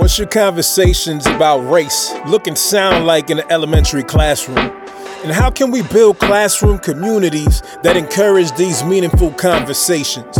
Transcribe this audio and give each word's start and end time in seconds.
What's 0.00 0.18
your 0.18 0.28
conversations 0.28 1.26
about 1.26 1.58
race 1.58 2.10
look 2.26 2.46
and 2.46 2.56
sound 2.56 3.04
like 3.04 3.28
in 3.28 3.38
an 3.38 3.44
elementary 3.50 4.02
classroom? 4.02 4.56
And 4.56 5.30
how 5.30 5.50
can 5.50 5.70
we 5.70 5.82
build 5.82 6.18
classroom 6.18 6.78
communities 6.78 7.62
that 7.82 7.98
encourage 7.98 8.50
these 8.56 8.82
meaningful 8.82 9.30
conversations? 9.32 10.38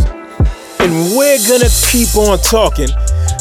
And 0.79 1.15
we're 1.15 1.37
gonna 1.47 1.69
keep 1.91 2.15
on 2.15 2.39
talking. 2.39 2.89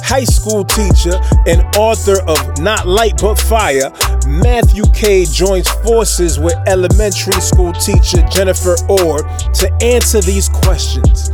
High 0.05 0.25
school 0.25 0.63
teacher 0.63 1.19
and 1.47 1.65
author 1.79 2.21
of 2.29 2.59
Not 2.59 2.87
Light 2.87 3.19
But 3.23 3.37
Fire, 3.37 3.91
Matthew 4.27 4.85
Kay 4.93 5.25
joins 5.25 5.71
forces 5.71 6.39
with 6.39 6.55
elementary 6.67 7.41
school 7.41 7.73
teacher 7.73 8.21
Jennifer 8.31 8.77
Orr 8.91 9.23
to 9.55 9.73
answer 9.81 10.21
these 10.21 10.51
questions. 10.51 11.31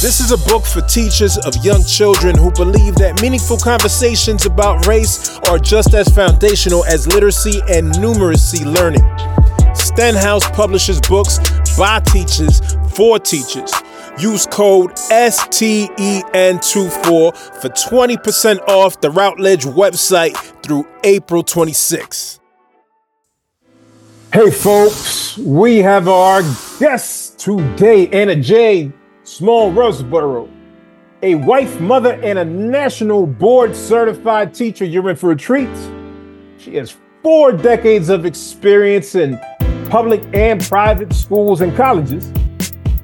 This 0.00 0.20
is 0.20 0.32
a 0.32 0.38
book 0.48 0.64
for 0.64 0.80
teachers 0.80 1.36
of 1.36 1.54
young 1.62 1.84
children 1.84 2.34
who 2.34 2.50
believe 2.52 2.94
that 2.94 3.20
meaningful 3.20 3.58
conversations 3.58 4.46
about 4.46 4.86
race 4.86 5.38
are 5.40 5.58
just 5.58 5.92
as 5.92 6.08
foundational 6.08 6.86
as 6.86 7.06
literacy 7.06 7.60
and 7.68 7.92
numeracy 7.92 8.64
learning. 8.64 9.02
Stenhouse 9.74 10.48
publishes 10.52 11.02
books 11.02 11.38
by 11.76 12.00
teachers 12.00 12.62
for 12.94 13.18
teachers. 13.18 13.74
Use 14.18 14.46
code 14.46 14.92
STEN24 14.92 17.36
for 17.60 17.68
20% 17.68 18.58
off 18.68 19.02
the 19.02 19.10
Routledge 19.10 19.66
website 19.66 20.34
through 20.62 20.88
April 21.04 21.42
26. 21.42 22.40
Hey, 24.32 24.50
folks, 24.50 25.36
we 25.36 25.80
have 25.80 26.08
our 26.08 26.40
guest 26.78 27.38
today, 27.38 28.08
Anna 28.08 28.36
J. 28.36 28.92
Small 29.30 29.70
Roseboro, 29.70 30.50
a 31.22 31.36
wife, 31.36 31.78
mother, 31.78 32.14
and 32.14 32.36
a 32.36 32.44
national 32.44 33.28
board 33.28 33.76
certified 33.76 34.52
teacher. 34.52 34.84
You're 34.84 35.08
in 35.08 35.14
for 35.14 35.30
a 35.30 35.36
treat. 35.36 35.70
She 36.58 36.74
has 36.74 36.96
four 37.22 37.52
decades 37.52 38.08
of 38.08 38.26
experience 38.26 39.14
in 39.14 39.38
public 39.88 40.24
and 40.34 40.60
private 40.60 41.12
schools 41.12 41.60
and 41.60 41.76
colleges, 41.76 42.32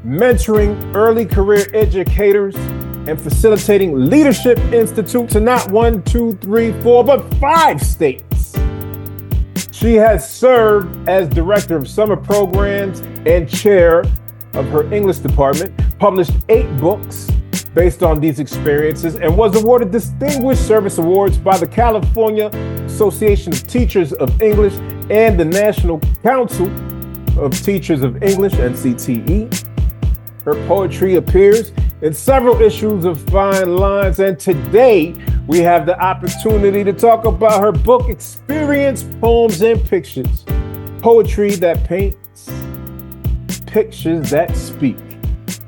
mentoring 0.05 0.97
early 0.97 1.27
career 1.27 1.65
educators 1.73 2.57
and 2.57 3.21
facilitating 3.21 3.95
leadership 3.95 4.59
institutes 4.73 5.37
in 5.37 5.45
not 5.45 5.71
one, 5.71 6.03
two, 6.03 6.33
three, 6.43 6.73
four, 6.83 7.05
but 7.05 7.23
five 7.35 7.81
states. 7.81 8.53
She 9.71 9.95
has 9.95 10.29
served 10.29 11.09
as 11.09 11.29
director 11.29 11.77
of 11.77 11.87
summer 11.87 12.17
programs 12.17 12.99
and 13.27 13.49
chair 13.49 14.03
of 14.57 14.67
her 14.69 14.93
English 14.93 15.19
department, 15.19 15.73
published 15.99 16.33
eight 16.49 16.69
books 16.79 17.31
based 17.75 18.03
on 18.03 18.21
these 18.21 18.41
experiences, 18.41 19.17
and 19.17 19.37
was 19.37 19.55
awarded 19.55 19.91
Distinguished 19.91 20.67
Service 20.67 20.99
Awards 20.99 21.37
by 21.37 21.59
the 21.59 21.67
California 21.67 22.47
Association 22.87 23.53
of 23.53 23.67
Teachers 23.67 24.13
of 24.15 24.41
English 24.41 24.75
and 25.11 25.39
the 25.39 25.45
National 25.45 26.01
Council 26.23 26.67
of 27.39 27.53
Teachers 27.63 28.03
of 28.03 28.23
English, 28.23 28.55
NCTE. 28.55 29.67
Her 30.45 30.55
poetry 30.67 31.17
appears 31.17 31.73
in 32.01 32.15
several 32.15 32.63
issues 32.63 33.05
of 33.05 33.21
Fine 33.29 33.77
Lines, 33.77 34.21
and 34.21 34.39
today 34.39 35.15
we 35.47 35.59
have 35.59 35.87
the 35.87 36.01
opportunity 36.01 36.83
to 36.83 36.93
talk 36.93 37.25
about 37.27 37.61
her 37.61 37.73
book, 37.73 38.09
Experience 38.09 39.05
Poems 39.21 39.61
and 39.61 39.85
Pictures 39.85 40.45
Poetry 41.01 41.51
That 41.57 41.85
Paints 41.85 42.26
pictures 43.67 44.31
that 44.31 44.57
speak. 44.57 44.97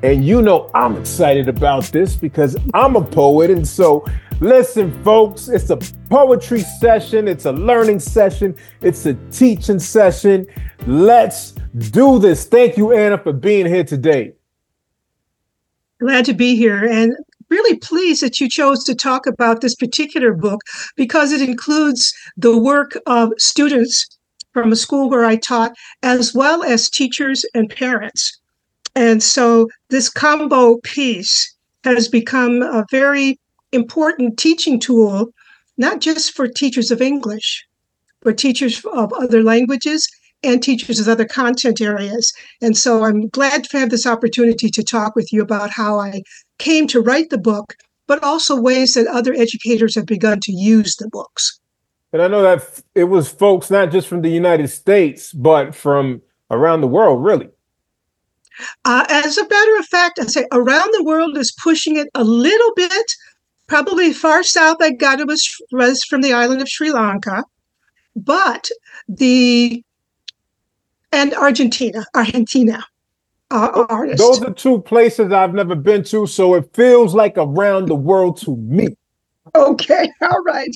And 0.03 0.25
you 0.25 0.41
know, 0.41 0.69
I'm 0.73 0.95
excited 0.97 1.47
about 1.49 1.83
this 1.85 2.15
because 2.15 2.55
I'm 2.73 2.95
a 2.95 3.03
poet. 3.03 3.51
And 3.51 3.67
so, 3.67 4.05
listen, 4.39 4.91
folks, 5.03 5.47
it's 5.47 5.69
a 5.69 5.77
poetry 6.09 6.61
session, 6.61 7.27
it's 7.27 7.45
a 7.45 7.51
learning 7.51 7.99
session, 7.99 8.55
it's 8.81 9.05
a 9.05 9.13
teaching 9.31 9.79
session. 9.79 10.47
Let's 10.87 11.51
do 11.91 12.19
this. 12.19 12.45
Thank 12.45 12.77
you, 12.77 12.93
Anna, 12.93 13.17
for 13.17 13.33
being 13.33 13.65
here 13.65 13.83
today. 13.83 14.33
Glad 15.99 16.25
to 16.25 16.33
be 16.33 16.55
here 16.55 16.85
and 16.85 17.13
really 17.49 17.77
pleased 17.77 18.23
that 18.23 18.39
you 18.39 18.47
chose 18.47 18.83
to 18.85 18.95
talk 18.95 19.25
about 19.27 19.61
this 19.61 19.75
particular 19.75 20.33
book 20.33 20.61
because 20.95 21.31
it 21.31 21.41
includes 21.41 22.13
the 22.37 22.57
work 22.57 22.97
of 23.05 23.33
students 23.37 24.07
from 24.53 24.71
a 24.71 24.75
school 24.75 25.09
where 25.09 25.25
I 25.25 25.35
taught, 25.35 25.73
as 26.03 26.33
well 26.33 26.63
as 26.63 26.89
teachers 26.89 27.45
and 27.53 27.69
parents. 27.69 28.39
And 28.95 29.21
so 29.21 29.69
this 29.89 30.09
combo 30.09 30.77
piece 30.83 31.55
has 31.83 32.07
become 32.07 32.61
a 32.61 32.85
very 32.91 33.39
important 33.71 34.37
teaching 34.37 34.79
tool, 34.79 35.29
not 35.77 36.01
just 36.01 36.33
for 36.33 36.47
teachers 36.47 36.91
of 36.91 37.01
English, 37.01 37.65
but 38.21 38.37
teachers 38.37 38.83
of 38.93 39.13
other 39.13 39.43
languages 39.43 40.07
and 40.43 40.61
teachers 40.63 40.99
of 40.99 41.07
other 41.07 41.25
content 41.25 41.81
areas. 41.81 42.31
And 42.61 42.75
so 42.77 43.03
I'm 43.03 43.27
glad 43.29 43.65
to 43.65 43.79
have 43.79 43.89
this 43.89 44.05
opportunity 44.05 44.69
to 44.69 44.83
talk 44.83 45.15
with 45.15 45.31
you 45.31 45.41
about 45.41 45.69
how 45.69 45.99
I 45.99 46.21
came 46.57 46.87
to 46.87 47.01
write 47.01 47.29
the 47.29 47.37
book, 47.37 47.75
but 48.07 48.23
also 48.23 48.59
ways 48.59 48.93
that 48.93 49.07
other 49.07 49.33
educators 49.33 49.95
have 49.95 50.05
begun 50.05 50.39
to 50.41 50.51
use 50.51 50.95
the 50.95 51.09
books. 51.09 51.58
And 52.11 52.21
I 52.21 52.27
know 52.27 52.41
that 52.41 52.81
it 52.95 53.05
was 53.05 53.29
folks 53.29 53.69
not 53.69 53.91
just 53.91 54.07
from 54.07 54.21
the 54.21 54.29
United 54.29 54.67
States, 54.69 55.31
but 55.31 55.75
from 55.75 56.21
around 56.49 56.81
the 56.81 56.87
world, 56.87 57.23
really. 57.23 57.49
Uh, 58.83 59.05
as 59.09 59.37
a 59.37 59.47
matter 59.47 59.77
of 59.77 59.85
fact, 59.85 60.19
I 60.19 60.25
say 60.25 60.45
around 60.51 60.89
the 60.93 61.03
world 61.03 61.37
is 61.37 61.55
pushing 61.63 61.95
it 61.97 62.09
a 62.15 62.23
little 62.23 62.73
bit. 62.75 63.11
Probably 63.67 64.11
far 64.13 64.41
south, 64.41 64.77
I 64.81 64.91
got 64.91 65.19
it 65.19 65.27
was, 65.27 65.55
was 65.71 66.03
from 66.03 66.21
the 66.21 66.33
island 66.33 66.61
of 66.61 66.67
Sri 66.67 66.91
Lanka, 66.91 67.43
but 68.15 68.69
the 69.07 69.83
and 71.11 71.33
Argentina, 71.33 72.05
Argentina. 72.15 72.83
Uh, 73.51 73.85
artists. 73.89 74.21
Those 74.21 74.43
are 74.43 74.53
two 74.53 74.79
places 74.81 75.31
I've 75.31 75.55
never 75.55 75.73
been 75.73 76.03
to, 76.05 76.27
so 76.27 76.53
it 76.53 76.69
feels 76.73 77.15
like 77.15 77.33
around 77.35 77.87
the 77.87 77.95
world 77.95 78.37
to 78.41 78.55
me. 78.57 78.89
Okay, 79.55 80.11
all 80.21 80.43
right. 80.43 80.75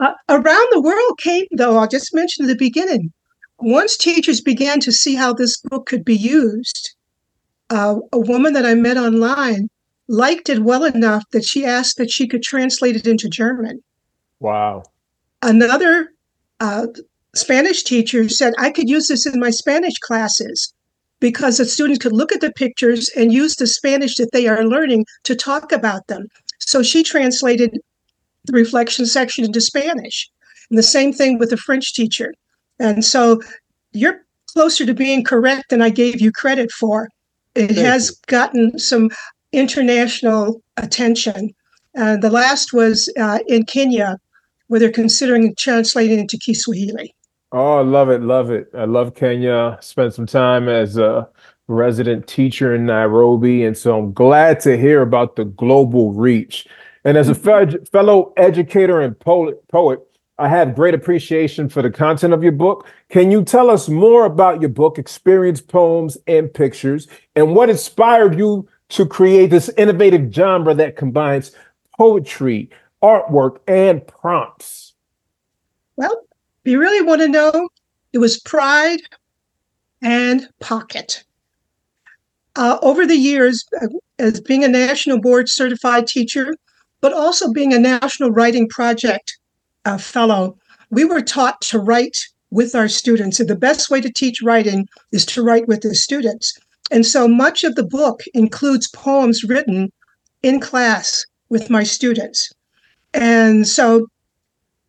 Uh, 0.00 0.12
around 0.28 0.68
the 0.70 0.80
world 0.80 1.18
came, 1.18 1.46
though, 1.52 1.76
I'll 1.76 1.88
just 1.88 2.14
mention 2.14 2.44
at 2.44 2.48
the 2.48 2.56
beginning. 2.56 3.12
Once 3.58 3.96
teachers 3.96 4.40
began 4.40 4.78
to 4.80 4.92
see 4.92 5.16
how 5.16 5.32
this 5.32 5.58
book 5.58 5.86
could 5.86 6.04
be 6.04 6.16
used, 6.16 6.94
uh, 7.70 7.96
a 8.12 8.18
woman 8.18 8.52
that 8.52 8.64
I 8.64 8.74
met 8.74 8.96
online 8.96 9.68
liked 10.06 10.48
it 10.48 10.60
well 10.60 10.84
enough 10.84 11.24
that 11.32 11.44
she 11.44 11.64
asked 11.64 11.96
that 11.98 12.10
she 12.10 12.26
could 12.26 12.42
translate 12.42 12.96
it 12.96 13.06
into 13.06 13.28
German. 13.28 13.82
Wow. 14.40 14.84
Another 15.42 16.10
uh, 16.60 16.86
Spanish 17.34 17.82
teacher 17.82 18.28
said, 18.28 18.54
I 18.58 18.70
could 18.70 18.88
use 18.88 19.08
this 19.08 19.26
in 19.26 19.38
my 19.40 19.50
Spanish 19.50 19.94
classes 19.98 20.72
because 21.20 21.58
the 21.58 21.64
students 21.64 22.02
could 22.02 22.12
look 22.12 22.32
at 22.32 22.40
the 22.40 22.52
pictures 22.52 23.10
and 23.16 23.32
use 23.32 23.56
the 23.56 23.66
Spanish 23.66 24.16
that 24.16 24.30
they 24.32 24.46
are 24.46 24.64
learning 24.64 25.04
to 25.24 25.34
talk 25.34 25.72
about 25.72 26.06
them. 26.06 26.28
So 26.60 26.82
she 26.82 27.02
translated 27.02 27.78
the 28.48 28.52
reflection 28.52 29.06
section 29.06 29.44
into 29.44 29.60
Spanish. 29.60 30.28
And 30.70 30.78
the 30.78 30.82
same 30.82 31.12
thing 31.12 31.38
with 31.38 31.50
the 31.50 31.56
French 31.56 31.94
teacher. 31.94 32.34
And 32.78 33.04
so 33.04 33.40
you're 33.92 34.20
closer 34.52 34.84
to 34.84 34.94
being 34.94 35.24
correct 35.24 35.70
than 35.70 35.82
I 35.82 35.90
gave 35.90 36.20
you 36.20 36.32
credit 36.32 36.72
for. 36.72 37.08
It 37.54 37.68
Thank 37.68 37.78
has 37.78 38.10
you. 38.10 38.16
gotten 38.26 38.78
some 38.78 39.10
international 39.52 40.62
attention. 40.76 41.54
Uh, 41.96 42.16
the 42.16 42.30
last 42.30 42.72
was 42.72 43.12
uh, 43.18 43.38
in 43.46 43.64
Kenya, 43.64 44.18
where 44.68 44.80
they're 44.80 44.90
considering 44.90 45.54
translating 45.56 46.18
into 46.18 46.38
Kiswahili. 46.38 47.14
Oh, 47.52 47.78
I 47.78 47.82
love 47.82 48.10
it. 48.10 48.22
Love 48.22 48.50
it. 48.50 48.68
I 48.74 48.84
love 48.84 49.14
Kenya. 49.14 49.78
Spent 49.80 50.12
some 50.12 50.26
time 50.26 50.68
as 50.68 50.98
a 50.98 51.28
resident 51.66 52.26
teacher 52.26 52.74
in 52.74 52.86
Nairobi. 52.86 53.64
And 53.64 53.76
so 53.76 53.98
I'm 53.98 54.12
glad 54.12 54.60
to 54.60 54.76
hear 54.76 55.02
about 55.02 55.36
the 55.36 55.44
global 55.44 56.12
reach. 56.12 56.66
And 57.04 57.16
as 57.16 57.28
a 57.28 57.34
fellow 57.34 58.32
educator 58.36 59.00
and 59.00 59.18
poet, 59.18 60.00
I 60.40 60.48
have 60.48 60.74
great 60.74 60.94
appreciation 60.94 61.68
for 61.68 61.82
the 61.82 61.90
content 61.90 62.32
of 62.32 62.42
your 62.42 62.52
book. 62.52 62.86
Can 63.08 63.30
you 63.30 63.42
tell 63.42 63.70
us 63.70 63.88
more 63.88 64.24
about 64.24 64.60
your 64.60 64.70
book, 64.70 64.98
Experience 64.98 65.60
Poems 65.60 66.16
and 66.26 66.52
Pictures, 66.52 67.08
and 67.34 67.56
what 67.56 67.70
inspired 67.70 68.38
you 68.38 68.68
to 68.90 69.04
create 69.04 69.50
this 69.50 69.68
innovative 69.76 70.32
genre 70.32 70.74
that 70.74 70.96
combines 70.96 71.52
poetry, 71.96 72.70
artwork, 73.02 73.58
and 73.66 74.06
prompts? 74.06 74.94
Well, 75.96 76.24
you 76.64 76.78
really 76.78 77.04
want 77.04 77.20
to 77.22 77.28
know, 77.28 77.68
it 78.12 78.18
was 78.18 78.38
pride 78.38 79.00
and 80.02 80.48
pocket. 80.60 81.24
Uh, 82.54 82.78
over 82.82 83.06
the 83.06 83.16
years, 83.16 83.64
uh, 83.80 83.88
as 84.18 84.40
being 84.40 84.62
a 84.62 84.68
national 84.68 85.20
board 85.20 85.48
certified 85.48 86.06
teacher, 86.06 86.54
but 87.00 87.12
also 87.12 87.52
being 87.52 87.72
a 87.72 87.78
national 87.78 88.30
writing 88.30 88.68
project 88.68 89.38
uh, 89.84 89.98
fellow, 89.98 90.56
we 90.90 91.04
were 91.04 91.22
taught 91.22 91.60
to 91.62 91.78
write 91.78 92.18
with 92.50 92.74
our 92.74 92.88
students. 92.88 93.40
And 93.40 93.48
the 93.48 93.56
best 93.56 93.90
way 93.90 94.00
to 94.00 94.12
teach 94.12 94.42
writing 94.42 94.88
is 95.12 95.26
to 95.26 95.42
write 95.42 95.68
with 95.68 95.82
the 95.82 95.94
students. 95.94 96.58
And 96.90 97.04
so 97.04 97.28
much 97.28 97.64
of 97.64 97.74
the 97.74 97.84
book 97.84 98.22
includes 98.34 98.88
poems 98.88 99.44
written 99.44 99.92
in 100.42 100.60
class 100.60 101.24
with 101.50 101.70
my 101.70 101.82
students. 101.82 102.52
And 103.12 103.66
so 103.66 104.06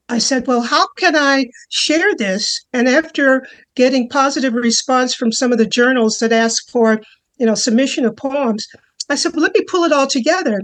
I 0.08 0.18
said, 0.18 0.48
well, 0.48 0.62
how 0.62 0.88
can 0.98 1.16
I 1.16 1.46
share 1.70 2.16
this? 2.16 2.66
And 2.74 2.88
after 2.88 3.46
getting 3.76 4.10
positive 4.10 4.54
response 4.54 5.14
from 5.14 5.32
some 5.32 5.52
of 5.52 5.58
the 5.58 5.68
journals 5.68 6.20
that 6.20 6.32
asked 6.32 6.72
for, 6.72 7.02
you 7.38 7.46
know, 7.46 7.56
submission 7.56 8.06
of 8.06 8.16
poems, 8.16 8.68
I 9.10 9.16
said, 9.16 9.34
well, 9.34 9.44
let 9.44 9.54
me 9.54 9.64
pull 9.66 9.84
it 9.84 9.94
all 9.94 10.08
together. 10.08 10.62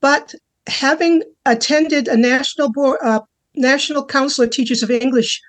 But 0.00 0.34
having 0.66 1.22
attended 1.44 2.08
a 2.08 2.16
national 2.16 2.72
board, 2.72 2.98
uh, 3.02 3.20
National 3.54 4.04
Council 4.04 4.44
of 4.44 4.50
Teachers 4.50 4.82
of 4.82 4.90
English 4.90 5.40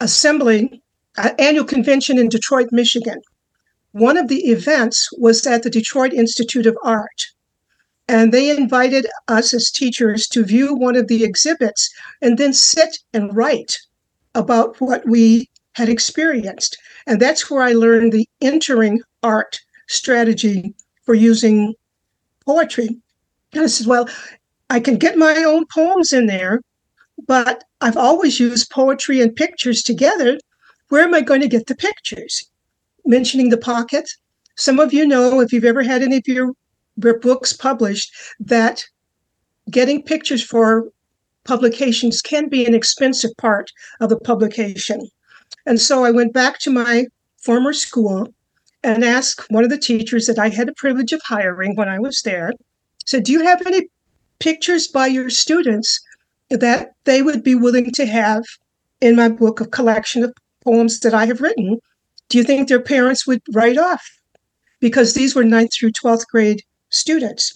assembly, 0.00 0.82
uh, 1.16 1.30
annual 1.38 1.64
convention 1.64 2.18
in 2.18 2.28
Detroit, 2.28 2.68
Michigan, 2.72 3.20
one 3.92 4.16
of 4.16 4.28
the 4.28 4.46
events 4.50 5.08
was 5.18 5.46
at 5.46 5.62
the 5.62 5.70
Detroit 5.70 6.12
Institute 6.12 6.66
of 6.66 6.76
Art. 6.82 7.26
And 8.08 8.32
they 8.32 8.50
invited 8.50 9.06
us 9.28 9.54
as 9.54 9.70
teachers 9.70 10.26
to 10.28 10.44
view 10.44 10.74
one 10.74 10.96
of 10.96 11.06
the 11.06 11.24
exhibits 11.24 11.88
and 12.20 12.36
then 12.36 12.52
sit 12.52 12.98
and 13.12 13.34
write 13.34 13.78
about 14.34 14.80
what 14.80 15.08
we 15.08 15.48
had 15.74 15.88
experienced. 15.88 16.76
And 17.06 17.20
that's 17.20 17.50
where 17.50 17.62
I 17.62 17.72
learned 17.72 18.12
the 18.12 18.28
entering 18.40 19.00
art 19.22 19.60
strategy 19.88 20.74
for 21.04 21.14
using 21.14 21.74
poetry. 22.44 23.00
I 23.62 23.66
said, 23.66 23.86
well, 23.86 24.08
I 24.70 24.80
can 24.80 24.96
get 24.96 25.16
my 25.16 25.44
own 25.44 25.64
poems 25.72 26.12
in 26.12 26.26
there, 26.26 26.60
but 27.26 27.64
I've 27.80 27.96
always 27.96 28.40
used 28.40 28.70
poetry 28.70 29.20
and 29.20 29.34
pictures 29.34 29.82
together. 29.82 30.38
Where 30.88 31.04
am 31.04 31.14
I 31.14 31.20
going 31.20 31.40
to 31.40 31.48
get 31.48 31.66
the 31.66 31.74
pictures? 31.74 32.48
mentioning 33.04 33.50
the 33.50 33.58
pocket. 33.58 34.08
Some 34.56 34.80
of 34.80 34.92
you 34.92 35.06
know, 35.06 35.40
if 35.40 35.52
you've 35.52 35.64
ever 35.64 35.82
had 35.82 36.02
any 36.02 36.16
of 36.16 36.26
your, 36.26 36.52
your 37.02 37.18
books 37.18 37.52
published, 37.52 38.12
that 38.40 38.84
getting 39.70 40.02
pictures 40.02 40.42
for 40.42 40.88
publications 41.44 42.22
can 42.22 42.48
be 42.48 42.64
an 42.64 42.74
expensive 42.74 43.30
part 43.36 43.70
of 44.00 44.08
the 44.08 44.18
publication. 44.18 45.08
And 45.66 45.80
so 45.80 46.04
I 46.04 46.10
went 46.10 46.32
back 46.32 46.58
to 46.60 46.70
my 46.70 47.06
former 47.42 47.72
school 47.72 48.28
and 48.82 49.04
asked 49.04 49.50
one 49.50 49.64
of 49.64 49.70
the 49.70 49.78
teachers 49.78 50.26
that 50.26 50.38
I 50.38 50.48
had 50.48 50.68
the 50.68 50.74
privilege 50.74 51.12
of 51.12 51.22
hiring 51.24 51.74
when 51.74 51.88
I 51.88 51.98
was 51.98 52.22
there, 52.22 52.52
said, 53.04 53.24
Do 53.24 53.32
you 53.32 53.42
have 53.42 53.66
any 53.66 53.88
pictures 54.38 54.88
by 54.88 55.06
your 55.06 55.30
students 55.30 56.00
that 56.50 56.90
they 57.04 57.22
would 57.22 57.42
be 57.42 57.54
willing 57.54 57.90
to 57.92 58.06
have 58.06 58.42
in 59.00 59.16
my 59.16 59.28
book 59.28 59.60
of 59.60 59.70
collection 59.70 60.22
of 60.22 60.32
poems 60.62 61.00
that 61.00 61.14
I 61.14 61.26
have 61.26 61.40
written 61.40 61.78
do 62.28 62.38
you 62.38 62.44
think 62.44 62.68
their 62.68 62.80
parents 62.80 63.26
would 63.26 63.42
write 63.52 63.78
off? 63.78 64.04
Because 64.80 65.14
these 65.14 65.34
were 65.34 65.44
ninth 65.44 65.70
through 65.74 65.92
12th 65.92 66.26
grade 66.26 66.62
students. 66.90 67.54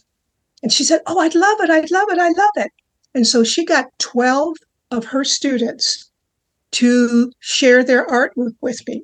And 0.63 0.73
she 0.73 0.85
said, 0.85 1.01
Oh, 1.07 1.19
I'd 1.19 1.35
love 1.35 1.61
it. 1.61 1.71
I'd 1.71 1.91
love 1.91 2.09
it. 2.11 2.19
I 2.19 2.29
love 2.29 2.57
it. 2.57 2.71
And 3.15 3.27
so 3.27 3.45
she 3.45 3.65
got 3.65 3.87
12 3.99 4.57
of 4.91 5.05
her 5.07 5.25
students 5.25 6.11
to 6.73 7.33
share 7.41 7.83
their 7.83 8.07
artwork 8.07 8.55
with 8.61 8.87
me. 8.87 9.03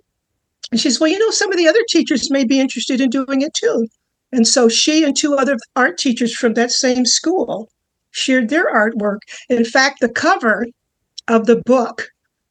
And 0.70 0.81
she 0.81 0.91
says, 0.91 1.00
Well, 1.00 1.11
you 1.11 1.19
know, 1.19 1.31
some 1.31 1.52
of 1.52 1.58
the 1.58 1.69
other 1.69 1.82
teachers 1.88 2.31
may 2.31 2.44
be 2.44 2.61
interested 2.61 3.00
in 3.00 3.11
doing 3.11 3.41
it 3.41 3.55
too. 3.55 3.88
And 4.34 4.48
so 4.48 4.69
she 4.69 5.04
and 5.04 5.16
two 5.16 5.34
other 5.34 5.56
art 5.76 5.96
teachers 5.96 6.34
from 6.34 6.54
that 6.54 6.72
same 6.72 7.06
school 7.06 7.70
shared 8.10 8.48
their 8.48 8.66
artwork. 8.66 9.19
In 9.48 9.64
fact, 9.64 10.00
the 10.00 10.08
cover 10.08 10.66
of 11.28 11.46
the 11.46 11.62
book 11.64 12.08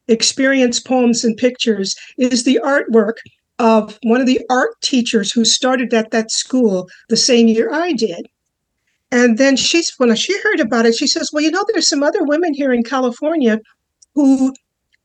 experience 0.08 0.80
poems 0.80 1.26
and 1.26 1.36
pictures 1.36 1.94
is 2.18 2.46
the 2.46 2.60
artwork 2.64 3.16
of 3.60 4.00
one 4.04 4.22
of 4.22 4.28
the 4.28 4.42
art 4.50 4.80
teachers 4.82 5.34
who 5.34 5.44
started 5.44 5.94
at 5.94 6.12
that 6.12 6.32
school 6.32 6.88
the 7.10 7.18
same 7.18 7.48
year 7.48 7.70
I 7.74 7.92
did. 7.92 8.28
And 9.12 9.38
then 9.38 9.58
she's 9.58 9.94
when 9.98 10.16
she 10.16 10.40
heard 10.42 10.62
about 10.62 10.86
it, 10.86 10.96
she 10.96 11.06
says, 11.06 11.32
Well, 11.34 11.44
you 11.44 11.52
know, 11.52 11.66
there's 11.68 11.90
some 11.90 12.02
other 12.02 12.24
women 12.24 12.54
here 12.54 12.72
in 12.72 12.84
California 12.84 13.60
who 14.16 14.54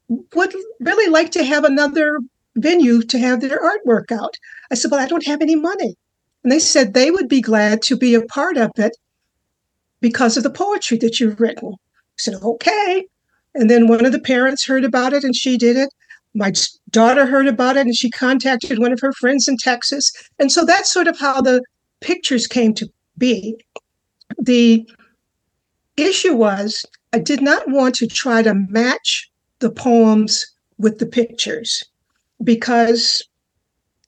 would 0.09 0.55
really 0.81 1.11
like 1.11 1.33
to 1.33 1.45
have 1.45 1.65
another 1.65 2.21
venue 2.57 3.03
to 3.03 3.19
have 3.19 3.41
their 3.41 3.61
artwork 3.61 4.13
out. 4.13 4.37
I 4.71 4.77
said, 4.77 4.93
Well, 4.93 5.01
I 5.01 5.09
don't 5.09 5.27
have 5.27 5.43
any 5.43 5.57
money. 5.57 5.97
And 6.43 6.53
they 6.53 6.59
said 6.59 6.95
they 6.95 7.11
would 7.11 7.29
be 7.29 7.41
glad 7.41 7.83
to 7.83 7.97
be 7.97 8.15
a 8.15 8.23
part 8.23 8.57
of 8.57 8.71
it 8.77 8.97
because 10.01 10.37
of 10.37 10.43
the 10.43 10.51
poetry 10.51 10.97
that 10.99 11.19
you've 11.19 11.41
written. 11.41 11.73
I 11.73 12.19
said, 12.19 12.35
Okay. 12.43 13.07
And 13.55 13.69
then 13.69 13.89
one 13.89 14.07
of 14.07 14.13
the 14.13 14.21
parents 14.21 14.67
heard 14.67 14.85
about 14.85 15.13
it 15.13 15.25
and 15.25 15.35
she 15.35 15.57
did 15.57 15.77
it. 15.77 15.89
My 16.35 16.53
daughter 16.91 17.27
heard 17.27 17.49
about 17.49 17.77
it 17.77 17.87
and 17.87 17.97
she 17.97 18.11
contacted 18.11 18.79
one 18.79 18.93
of 18.93 19.01
her 19.01 19.13
friends 19.13 19.49
in 19.49 19.57
Texas. 19.57 20.13
And 20.39 20.53
so 20.53 20.65
that's 20.65 20.93
sort 20.93 21.09
of 21.09 21.19
how 21.19 21.41
the 21.41 21.63
pictures 22.01 22.47
came 22.47 22.75
to 22.75 22.89
be. 23.17 23.57
The 24.39 24.89
issue 25.97 26.35
was 26.35 26.85
I 27.13 27.19
did 27.19 27.43
not 27.43 27.69
want 27.69 27.95
to 27.97 28.07
try 28.07 28.43
to 28.43 28.55
match 28.55 29.31
the 29.59 29.71
poems 29.71 30.47
with 30.79 30.99
the 30.99 31.07
pictures 31.07 31.83
because 32.45 33.23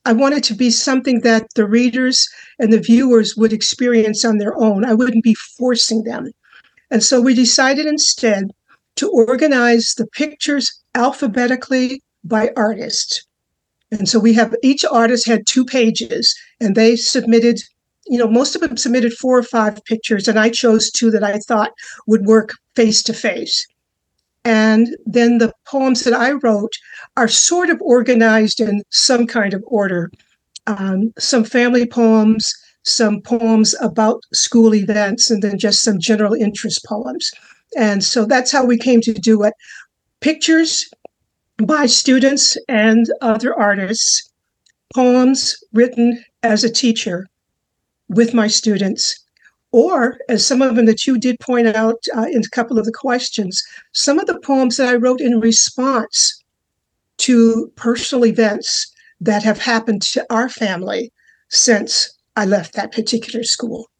I 0.04 0.12
wanted 0.12 0.42
to 0.44 0.54
be 0.54 0.70
something 0.70 1.20
that 1.20 1.46
the 1.54 1.66
readers 1.66 2.26
and 2.58 2.72
the 2.72 2.80
viewers 2.80 3.36
would 3.36 3.52
experience 3.52 4.24
on 4.24 4.38
their 4.38 4.56
own. 4.56 4.84
I 4.84 4.94
wouldn't 4.94 5.24
be 5.24 5.34
forcing 5.34 6.04
them. 6.04 6.32
And 6.90 7.02
so 7.02 7.20
we 7.20 7.34
decided 7.34 7.86
instead 7.86 8.50
to 8.96 9.10
organize 9.10 9.94
the 9.96 10.06
pictures 10.06 10.72
alphabetically 10.94 12.02
by 12.24 12.50
artist. 12.56 13.26
And 13.92 14.08
so 14.08 14.18
we 14.18 14.32
have 14.34 14.54
each 14.62 14.84
artist 14.84 15.26
had 15.26 15.46
two 15.46 15.64
pages 15.64 16.34
and 16.60 16.74
they 16.74 16.96
submitted, 16.96 17.60
you 18.06 18.18
know, 18.18 18.28
most 18.28 18.54
of 18.54 18.62
them 18.62 18.76
submitted 18.76 19.12
four 19.12 19.38
or 19.38 19.42
five 19.42 19.84
pictures, 19.84 20.28
and 20.28 20.38
I 20.38 20.48
chose 20.48 20.90
two 20.90 21.10
that 21.10 21.24
I 21.24 21.38
thought 21.38 21.72
would 22.06 22.26
work 22.26 22.54
face 22.74 23.02
to 23.04 23.12
face. 23.12 23.66
And 24.44 24.96
then 25.04 25.38
the 25.38 25.52
poems 25.66 26.04
that 26.04 26.14
I 26.14 26.32
wrote 26.32 26.72
are 27.16 27.28
sort 27.28 27.70
of 27.70 27.80
organized 27.82 28.60
in 28.60 28.82
some 28.90 29.26
kind 29.26 29.52
of 29.54 29.62
order. 29.66 30.10
Um, 30.66 31.12
some 31.18 31.44
family 31.44 31.86
poems, 31.86 32.52
some 32.82 33.20
poems 33.20 33.74
about 33.80 34.22
school 34.32 34.74
events, 34.74 35.30
and 35.30 35.42
then 35.42 35.58
just 35.58 35.82
some 35.82 35.98
general 35.98 36.34
interest 36.34 36.84
poems. 36.86 37.30
And 37.76 38.02
so 38.02 38.24
that's 38.24 38.52
how 38.52 38.64
we 38.64 38.78
came 38.78 39.00
to 39.02 39.12
do 39.12 39.42
it. 39.42 39.54
Pictures 40.20 40.90
by 41.58 41.86
students 41.86 42.56
and 42.68 43.06
other 43.20 43.58
artists, 43.58 44.30
poems 44.94 45.56
written 45.72 46.24
as 46.42 46.64
a 46.64 46.72
teacher 46.72 47.26
with 48.08 48.34
my 48.34 48.48
students, 48.48 49.24
or 49.72 50.18
as 50.28 50.44
some 50.44 50.62
of 50.62 50.76
them 50.76 50.86
that 50.86 51.06
you 51.06 51.18
did 51.18 51.38
point 51.40 51.68
out 51.68 52.04
uh, 52.16 52.26
in 52.30 52.42
a 52.44 52.48
couple 52.50 52.78
of 52.78 52.84
the 52.84 52.92
questions, 52.92 53.62
some 53.92 54.18
of 54.18 54.26
the 54.26 54.40
poems 54.40 54.76
that 54.76 54.88
I 54.88 54.96
wrote 54.96 55.20
in 55.20 55.40
response 55.40 56.42
to 57.18 57.70
personal 57.76 58.26
events 58.26 58.92
that 59.20 59.42
have 59.42 59.58
happened 59.58 60.02
to 60.02 60.24
our 60.30 60.48
family 60.48 61.12
since 61.48 62.16
I 62.36 62.46
left 62.46 62.74
that 62.74 62.92
particular 62.92 63.44
school. 63.44 63.90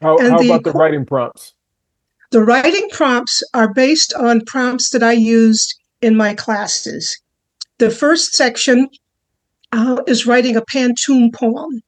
How, 0.00 0.18
how 0.18 0.38
the, 0.38 0.46
about 0.48 0.64
the 0.64 0.72
writing 0.72 1.06
prompts? 1.06 1.54
The 2.30 2.42
writing 2.42 2.88
prompts 2.90 3.42
are 3.52 3.72
based 3.72 4.12
on 4.14 4.44
prompts 4.46 4.90
that 4.90 5.02
I 5.02 5.12
used 5.12 5.78
in 6.02 6.16
my 6.16 6.34
classes. 6.34 7.20
The 7.78 7.90
first 7.90 8.34
section 8.34 8.88
uh, 9.72 10.02
is 10.06 10.26
writing 10.26 10.56
a 10.56 10.62
Pantoum 10.62 11.32
poem. 11.32 11.82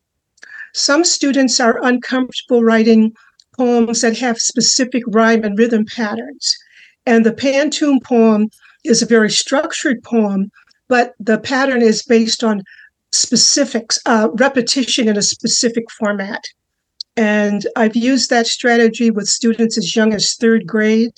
Some 0.76 1.04
students 1.04 1.58
are 1.58 1.82
uncomfortable 1.82 2.62
writing 2.62 3.14
poems 3.56 4.02
that 4.02 4.18
have 4.18 4.36
specific 4.36 5.02
rhyme 5.06 5.42
and 5.42 5.58
rhythm 5.58 5.86
patterns. 5.86 6.54
And 7.06 7.24
the 7.24 7.32
Pantoum 7.32 7.98
poem 8.04 8.50
is 8.84 9.00
a 9.00 9.06
very 9.06 9.30
structured 9.30 10.02
poem, 10.02 10.50
but 10.86 11.14
the 11.18 11.38
pattern 11.38 11.80
is 11.80 12.02
based 12.02 12.44
on 12.44 12.62
specifics, 13.10 13.98
uh, 14.04 14.28
repetition 14.34 15.08
in 15.08 15.16
a 15.16 15.22
specific 15.22 15.90
format. 15.92 16.44
And 17.16 17.66
I've 17.74 17.96
used 17.96 18.28
that 18.28 18.46
strategy 18.46 19.10
with 19.10 19.28
students 19.28 19.78
as 19.78 19.96
young 19.96 20.12
as 20.12 20.34
third 20.34 20.66
grade 20.66 21.14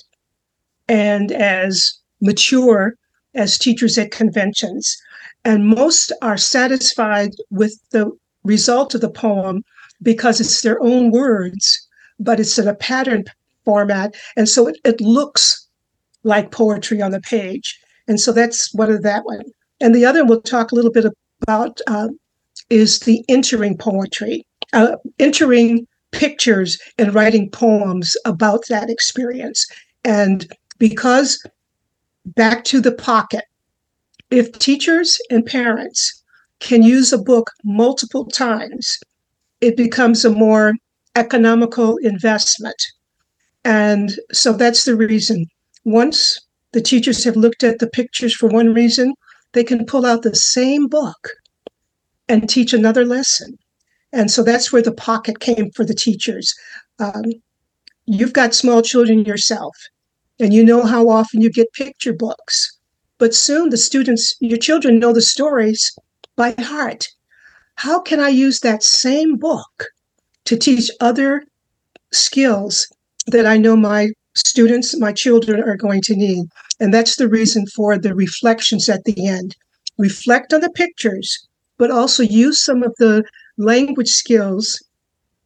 and 0.87 1.33
as 1.33 1.99
mature 2.21 2.95
as 3.35 3.57
teachers 3.57 3.97
at 3.97 4.11
conventions. 4.11 4.95
And 5.43 5.67
most 5.67 6.13
are 6.21 6.37
satisfied 6.37 7.31
with 7.51 7.77
the 7.91 8.17
result 8.43 8.95
of 8.95 9.01
the 9.01 9.09
poem 9.09 9.63
because 10.01 10.39
it's 10.39 10.61
their 10.61 10.81
own 10.81 11.11
words, 11.11 11.87
but 12.19 12.39
it's 12.39 12.57
in 12.57 12.67
a 12.67 12.75
pattern 12.75 13.25
format. 13.65 14.15
And 14.35 14.47
so 14.47 14.67
it, 14.67 14.77
it 14.85 15.01
looks 15.01 15.67
like 16.23 16.51
poetry 16.51 17.01
on 17.01 17.11
the 17.11 17.21
page. 17.21 17.79
And 18.07 18.19
so 18.19 18.31
that's 18.31 18.73
one 18.73 18.91
of 18.91 19.03
that 19.03 19.25
one. 19.25 19.41
And 19.81 19.93
the 19.93 20.05
other 20.05 20.25
we'll 20.25 20.41
talk 20.41 20.71
a 20.71 20.75
little 20.75 20.91
bit 20.91 21.05
about 21.41 21.79
uh, 21.87 22.09
is 22.69 22.99
the 22.99 23.23
entering 23.29 23.77
poetry, 23.77 24.45
uh, 24.73 24.95
entering 25.19 25.87
pictures 26.11 26.79
and 26.97 27.13
writing 27.13 27.49
poems 27.49 28.15
about 28.25 28.63
that 28.69 28.89
experience. 28.89 29.65
And 30.03 30.51
because 30.77 31.45
back 32.25 32.63
to 32.65 32.81
the 32.81 32.91
pocket, 32.91 33.45
if 34.31 34.51
teachers 34.53 35.19
and 35.29 35.45
parents 35.45 36.18
can 36.59 36.83
use 36.83 37.13
a 37.13 37.17
book 37.17 37.51
multiple 37.63 38.25
times, 38.25 38.99
it 39.61 39.75
becomes 39.77 40.25
a 40.25 40.29
more 40.29 40.73
economical 41.15 41.97
investment. 41.97 42.81
And 43.63 44.11
so 44.31 44.53
that's 44.53 44.85
the 44.85 44.95
reason. 44.95 45.47
Once 45.85 46.39
the 46.71 46.81
teachers 46.81 47.23
have 47.23 47.35
looked 47.35 47.63
at 47.63 47.79
the 47.79 47.87
pictures 47.87 48.35
for 48.35 48.47
one 48.47 48.73
reason, 48.73 49.13
they 49.53 49.63
can 49.63 49.85
pull 49.85 50.05
out 50.05 50.21
the 50.21 50.35
same 50.35 50.87
book 50.87 51.29
and 52.27 52.47
teach 52.47 52.73
another 52.73 53.05
lesson. 53.05 53.57
And 54.13 54.29
so 54.31 54.43
that's 54.43 54.71
where 54.71 54.81
the 54.81 54.91
pocket 54.91 55.39
came 55.39 55.71
for 55.71 55.83
the 55.83 55.93
teachers. 55.93 56.53
Um, 56.99 57.23
you've 58.05 58.33
got 58.33 58.53
small 58.53 58.81
children 58.81 59.25
yourself, 59.25 59.75
and 60.39 60.53
you 60.53 60.63
know 60.63 60.83
how 60.83 61.09
often 61.09 61.41
you 61.41 61.51
get 61.51 61.73
picture 61.73 62.13
books. 62.13 62.77
But 63.17 63.35
soon 63.35 63.69
the 63.69 63.77
students, 63.77 64.35
your 64.39 64.57
children 64.57 64.99
know 64.99 65.13
the 65.13 65.21
stories 65.21 65.91
by 66.39 66.55
heart. 66.57 67.09
How 67.75 67.99
can 67.99 68.21
I 68.21 68.29
use 68.29 68.61
that 68.61 68.81
same 68.81 69.35
book 69.35 69.87
to 70.45 70.55
teach 70.55 70.89
other 71.01 71.43
skills 72.13 72.87
that 73.27 73.45
I 73.45 73.57
know 73.57 73.75
my 73.75 74.11
students, 74.35 74.97
my 74.97 75.11
children 75.11 75.61
are 75.61 75.75
going 75.75 76.01
to 76.03 76.15
need? 76.15 76.45
And 76.79 76.93
that's 76.93 77.17
the 77.17 77.27
reason 77.27 77.65
for 77.75 77.97
the 77.97 78.15
reflections 78.15 78.87
at 78.87 79.03
the 79.03 79.27
end. 79.27 79.57
Reflect 79.97 80.53
on 80.53 80.61
the 80.61 80.69
pictures, 80.69 81.45
but 81.77 81.91
also 81.91 82.23
use 82.23 82.63
some 82.63 82.83
of 82.83 82.95
the 82.99 83.25
language 83.57 84.07
skills 84.07 84.81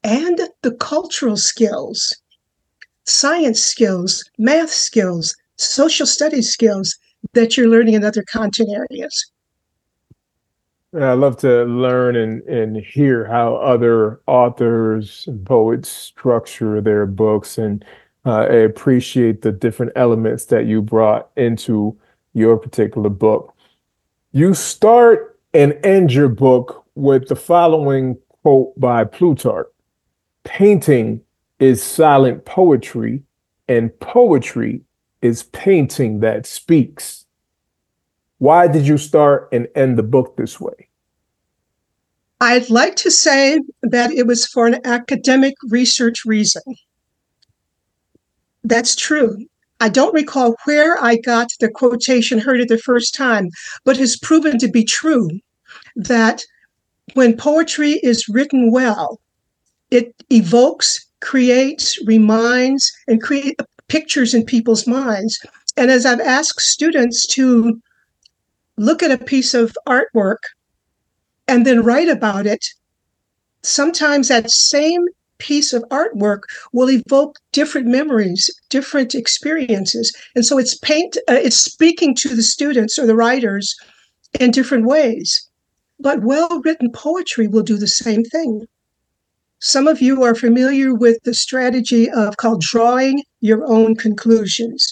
and 0.04 0.42
the 0.62 0.76
cultural 0.76 1.38
skills, 1.38 2.16
science 3.06 3.64
skills, 3.64 4.24
math 4.38 4.72
skills, 4.72 5.36
social 5.58 6.06
studies 6.06 6.50
skills 6.52 6.96
that 7.34 7.58
you're 7.58 7.74
learning 7.76 7.96
in 7.96 8.04
other 8.04 8.24
content 8.32 8.70
areas. 8.70 9.33
I 10.96 11.14
love 11.14 11.38
to 11.38 11.64
learn 11.64 12.16
and, 12.16 12.44
and 12.44 12.78
hear 12.78 13.26
how 13.26 13.56
other 13.56 14.22
authors 14.28 15.26
and 15.28 15.44
poets 15.46 15.90
structure 15.90 16.82
their 16.82 17.06
books. 17.08 17.58
And 17.58 17.84
uh, 18.26 18.42
I 18.42 18.56
appreciate 18.58 19.42
the 19.42 19.52
different 19.52 19.94
elements 19.96 20.46
that 20.46 20.66
you 20.66 20.82
brought 20.82 21.30
into 21.36 21.98
your 22.34 22.58
particular 22.58 23.10
book. 23.10 23.56
You 24.34 24.54
start 24.54 25.40
and 25.54 25.78
end 25.84 26.14
your 26.14 26.30
book 26.30 26.86
with 26.96 27.28
the 27.28 27.36
following 27.36 28.18
quote 28.44 28.80
by 28.80 29.04
Plutarch 29.04 29.68
Painting 30.44 31.22
is 31.60 31.82
silent 31.82 32.46
poetry, 32.46 33.24
and 33.68 33.98
poetry 34.00 34.82
is 35.22 35.44
painting 35.44 36.20
that 36.20 36.46
speaks. 36.46 37.23
Why 38.44 38.68
did 38.68 38.86
you 38.86 38.98
start 38.98 39.48
and 39.54 39.70
end 39.74 39.98
the 39.98 40.04
book 40.04 40.36
this 40.36 40.60
way? 40.60 40.90
I'd 42.42 42.70
like 42.70 42.98
to 42.98 43.10
say 43.10 43.58
that 43.84 44.12
it 44.12 44.28
was 44.28 44.46
for 44.46 44.68
an 44.68 44.86
academic 44.86 45.54
research 45.70 46.26
reason. 46.26 46.62
That's 48.66 48.98
true. 48.98 49.46
I 49.80 49.88
don't 49.88 50.14
recall 50.14 50.58
where 50.66 51.02
I 51.02 51.16
got 51.16 51.54
the 51.62 51.70
quotation 51.70 52.38
heard 52.38 52.60
it 52.60 52.68
the 52.68 52.78
first 52.78 53.16
time, 53.16 53.48
but 53.86 53.96
has 53.96 54.18
proven 54.18 54.60
to 54.60 54.68
be 54.68 54.84
true 54.84 55.30
that 55.96 56.44
when 57.14 57.38
poetry 57.38 57.94
is 58.04 58.28
written 58.28 58.74
well, 58.74 59.22
it 59.90 60.14
evokes, 60.30 61.00
creates, 61.22 61.98
reminds, 62.06 62.92
and 63.08 63.24
create 63.24 63.58
pictures 63.88 64.34
in 64.34 64.44
people's 64.44 64.86
minds. 64.86 65.40
And 65.78 65.90
as 65.90 66.06
I've 66.06 66.20
asked 66.20 66.60
students 66.60 67.26
to 67.28 67.82
look 68.78 69.04
at 69.04 69.12
a 69.12 69.24
piece 69.24 69.54
of 69.54 69.78
artwork 69.88 70.40
and 71.48 71.66
then 71.66 71.84
write 71.84 72.10
about 72.10 72.46
it, 72.46 72.66
sometimes 73.62 74.28
that 74.28 74.50
same 74.50 75.06
piece 75.40 75.74
of 75.74 75.84
artwork 75.90 76.44
will 76.72 76.90
evoke 76.90 77.38
different 77.52 77.88
memories, 77.88 78.50
different 78.70 79.14
experiences. 79.14 80.16
And 80.36 80.46
so 80.46 80.58
it's 80.58 80.78
paint 80.78 81.18
uh, 81.30 81.34
it's 81.34 81.60
speaking 81.60 82.16
to 82.16 82.36
the 82.36 82.44
students 82.44 82.98
or 82.98 83.06
the 83.06 83.16
writers 83.16 83.76
in 84.40 84.52
different 84.52 84.86
ways. 84.86 85.50
But 86.00 86.24
well-written 86.24 86.92
poetry 86.92 87.48
will 87.48 87.64
do 87.64 87.78
the 87.78 87.88
same 87.88 88.24
thing. 88.24 88.66
Some 89.60 89.88
of 89.88 90.02
you 90.02 90.24
are 90.24 90.36
familiar 90.36 90.94
with 90.94 91.18
the 91.24 91.34
strategy 91.34 92.10
of 92.10 92.38
called 92.38 92.62
drawing 92.62 93.24
your 93.40 93.66
own 93.66 93.96
conclusions, 93.96 94.92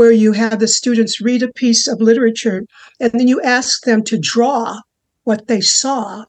where 0.00 0.12
you 0.12 0.32
have 0.32 0.60
the 0.60 0.66
students 0.66 1.20
read 1.20 1.42
a 1.42 1.52
piece 1.52 1.86
of 1.86 2.00
literature 2.00 2.64
and 3.00 3.12
then 3.12 3.28
you 3.28 3.38
ask 3.42 3.82
them 3.82 4.02
to 4.02 4.16
draw 4.16 4.80
what 5.24 5.46
they 5.46 5.60
saw 5.60 6.24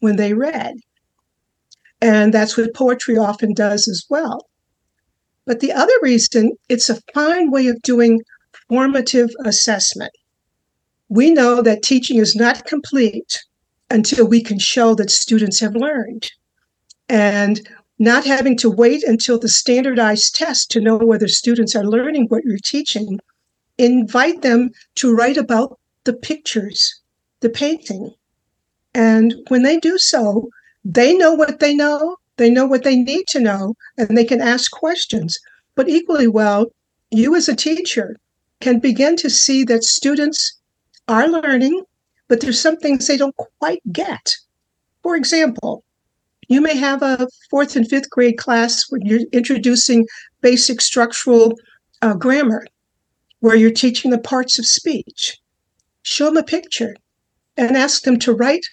when 0.00 0.16
they 0.16 0.34
read. 0.34 0.74
And 2.00 2.34
that's 2.34 2.56
what 2.56 2.74
poetry 2.74 3.16
often 3.16 3.54
does 3.54 3.86
as 3.86 4.04
well. 4.10 4.48
But 5.46 5.60
the 5.60 5.70
other 5.70 5.92
reason, 6.02 6.50
it's 6.68 6.90
a 6.90 6.98
fine 7.14 7.52
way 7.52 7.68
of 7.68 7.80
doing 7.82 8.20
formative 8.68 9.30
assessment. 9.44 10.10
We 11.08 11.30
know 11.30 11.62
that 11.62 11.84
teaching 11.84 12.16
is 12.18 12.34
not 12.34 12.66
complete 12.66 13.38
until 13.88 14.26
we 14.26 14.42
can 14.42 14.58
show 14.58 14.96
that 14.96 15.12
students 15.12 15.60
have 15.60 15.76
learned. 15.76 16.28
And 17.08 17.60
not 17.98 18.24
having 18.24 18.56
to 18.58 18.70
wait 18.70 19.02
until 19.04 19.38
the 19.38 19.48
standardized 19.48 20.34
test 20.34 20.70
to 20.70 20.80
know 20.80 20.96
whether 20.96 21.28
students 21.28 21.76
are 21.76 21.84
learning 21.84 22.26
what 22.26 22.44
you're 22.44 22.58
teaching, 22.64 23.18
invite 23.78 24.42
them 24.42 24.70
to 24.96 25.14
write 25.14 25.36
about 25.36 25.78
the 26.04 26.12
pictures, 26.12 27.00
the 27.40 27.48
painting. 27.50 28.12
And 28.94 29.34
when 29.48 29.62
they 29.62 29.78
do 29.78 29.98
so, 29.98 30.48
they 30.84 31.14
know 31.14 31.32
what 31.32 31.60
they 31.60 31.74
know, 31.74 32.16
they 32.36 32.50
know 32.50 32.66
what 32.66 32.82
they 32.82 32.96
need 32.96 33.26
to 33.28 33.40
know, 33.40 33.74
and 33.96 34.16
they 34.16 34.24
can 34.24 34.40
ask 34.40 34.70
questions. 34.72 35.38
But 35.74 35.88
equally 35.88 36.26
well, 36.26 36.66
you 37.10 37.34
as 37.36 37.48
a 37.48 37.56
teacher 37.56 38.16
can 38.60 38.78
begin 38.78 39.16
to 39.16 39.30
see 39.30 39.64
that 39.64 39.84
students 39.84 40.60
are 41.08 41.28
learning, 41.28 41.82
but 42.28 42.40
there's 42.40 42.60
some 42.60 42.76
things 42.76 43.06
they 43.06 43.16
don't 43.16 43.36
quite 43.58 43.82
get. 43.92 44.36
For 45.02 45.16
example, 45.16 45.84
you 46.52 46.60
may 46.60 46.76
have 46.76 47.02
a 47.02 47.28
fourth 47.50 47.76
and 47.76 47.88
fifth 47.88 48.10
grade 48.10 48.38
class 48.38 48.84
where 48.90 49.00
you're 49.04 49.26
introducing 49.32 50.06
basic 50.40 50.80
structural 50.80 51.54
uh, 52.02 52.14
grammar, 52.14 52.66
where 53.40 53.56
you're 53.56 53.70
teaching 53.70 54.10
the 54.10 54.18
parts 54.18 54.58
of 54.58 54.66
speech. 54.66 55.38
Show 56.02 56.26
them 56.26 56.36
a 56.36 56.42
picture 56.42 56.94
and 57.56 57.76
ask 57.76 58.02
them 58.02 58.18
to 58.20 58.32
write 58.32 58.66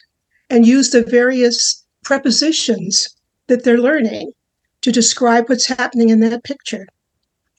and 0.50 0.66
use 0.66 0.90
the 0.90 1.04
various 1.04 1.86
prepositions 2.04 3.08
that 3.48 3.64
they're 3.64 3.78
learning 3.78 4.32
to 4.82 4.92
describe 4.92 5.48
what's 5.48 5.68
happening 5.68 6.10
in 6.10 6.22
that 6.22 6.44
picture. 6.44 6.88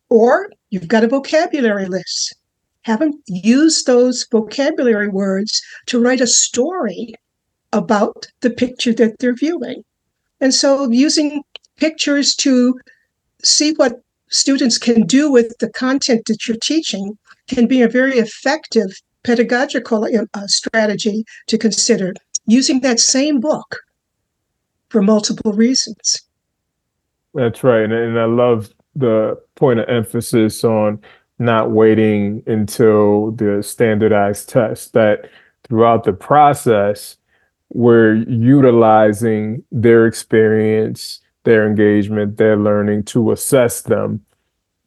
Or 0.09 0.51
you've 0.71 0.89
got 0.89 1.05
a 1.05 1.09
vocabulary 1.09 1.87
list. 1.87 2.35
Have 2.83 3.01
them 3.01 3.23
use 3.27 3.85
those 3.85 4.27
vocabulary 4.31 5.09
words 5.09 5.63
to 5.87 6.01
write 6.01 6.21
a 6.21 6.27
story 6.27 7.15
about 7.73 8.27
the 8.41 8.51
picture 8.51 8.93
that 8.95 9.19
they're 9.19 9.35
viewing. 9.35 9.85
And 10.41 10.55
so 10.55 10.91
using 10.91 11.43
pictures 11.77 12.35
to 12.37 12.79
see 13.43 13.73
what 13.73 14.01
students 14.29 14.79
can 14.79 15.07
do 15.07 15.31
with 15.31 15.59
the 15.59 15.71
content 15.71 16.23
that 16.27 16.47
you're 16.47 16.57
teaching 16.63 17.19
can 17.49 17.67
be 17.67 17.83
a 17.83 17.89
very 17.89 18.19
effective 18.19 18.91
pedagogical 19.25 20.07
uh, 20.07 20.47
strategy 20.47 21.25
to 21.47 21.59
consider 21.59 22.15
using 22.47 22.81
that 22.81 23.01
same 23.01 23.41
book 23.41 23.81
for 24.89 25.03
multiple 25.03 25.53
reasons. 25.53 26.23
That's 27.35 27.63
right. 27.63 27.83
And, 27.83 27.93
and 27.93 28.19
I 28.19 28.25
love 28.25 28.71
the 28.97 29.41
point 29.55 29.81
of 29.81 29.89
emphasis 29.89 30.65
on 30.65 31.01
not 31.39 31.71
waiting 31.71 32.43
until 32.47 33.31
the 33.33 33.63
standardized 33.63 34.49
test, 34.49 34.93
that 34.93 35.31
throughout 35.65 36.05
the 36.05 36.13
process, 36.13 37.17
we're 37.71 38.17
utilizing 38.17 39.63
their 39.71 40.07
experience, 40.07 41.21
their 41.45 41.67
engagement, 41.67 42.37
their 42.37 42.57
learning 42.57 43.05
to 43.05 43.33
assess 43.33 43.83
them. 43.83 44.25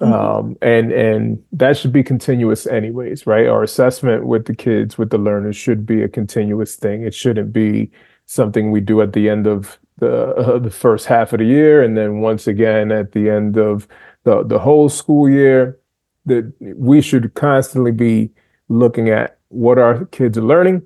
Mm-hmm. 0.02 0.14
Um, 0.14 0.58
and 0.62 0.92
and 0.92 1.44
that 1.52 1.78
should 1.78 1.94
be 1.94 2.04
continuous 2.04 2.68
anyways, 2.68 3.26
right? 3.26 3.48
Our 3.48 3.64
assessment 3.64 4.26
with 4.26 4.46
the 4.46 4.56
kids, 4.56 4.98
with 4.98 5.12
the 5.12 5.18
learners 5.18 5.56
should 5.56 5.86
be 5.86 6.04
a 6.04 6.10
continuous 6.10 6.76
thing. 6.76 7.04
It 7.04 7.14
shouldn't 7.14 7.54
be 7.54 7.92
something 8.26 8.72
we 8.72 8.82
do 8.82 9.02
at 9.02 9.14
the 9.14 9.30
end 9.30 9.48
of 9.48 9.80
the 10.00 10.36
uh, 10.36 10.60
the 10.68 10.72
first 10.72 11.06
half 11.06 11.34
of 11.34 11.40
the 11.40 11.46
year 11.46 11.84
and 11.84 11.96
then 11.98 12.22
once 12.22 12.48
again 12.48 12.92
at 12.92 13.12
the 13.12 13.30
end 13.30 13.58
of 13.58 13.88
the 14.24 14.44
the 14.44 14.60
whole 14.60 14.90
school 14.90 15.30
year 15.30 15.80
that 16.26 16.52
we 16.60 17.02
should 17.02 17.34
constantly 17.34 17.92
be 17.92 18.32
looking 18.70 19.10
at 19.10 19.38
what 19.50 19.78
our 19.78 20.06
kids 20.06 20.38
are 20.38 20.42
learning, 20.42 20.82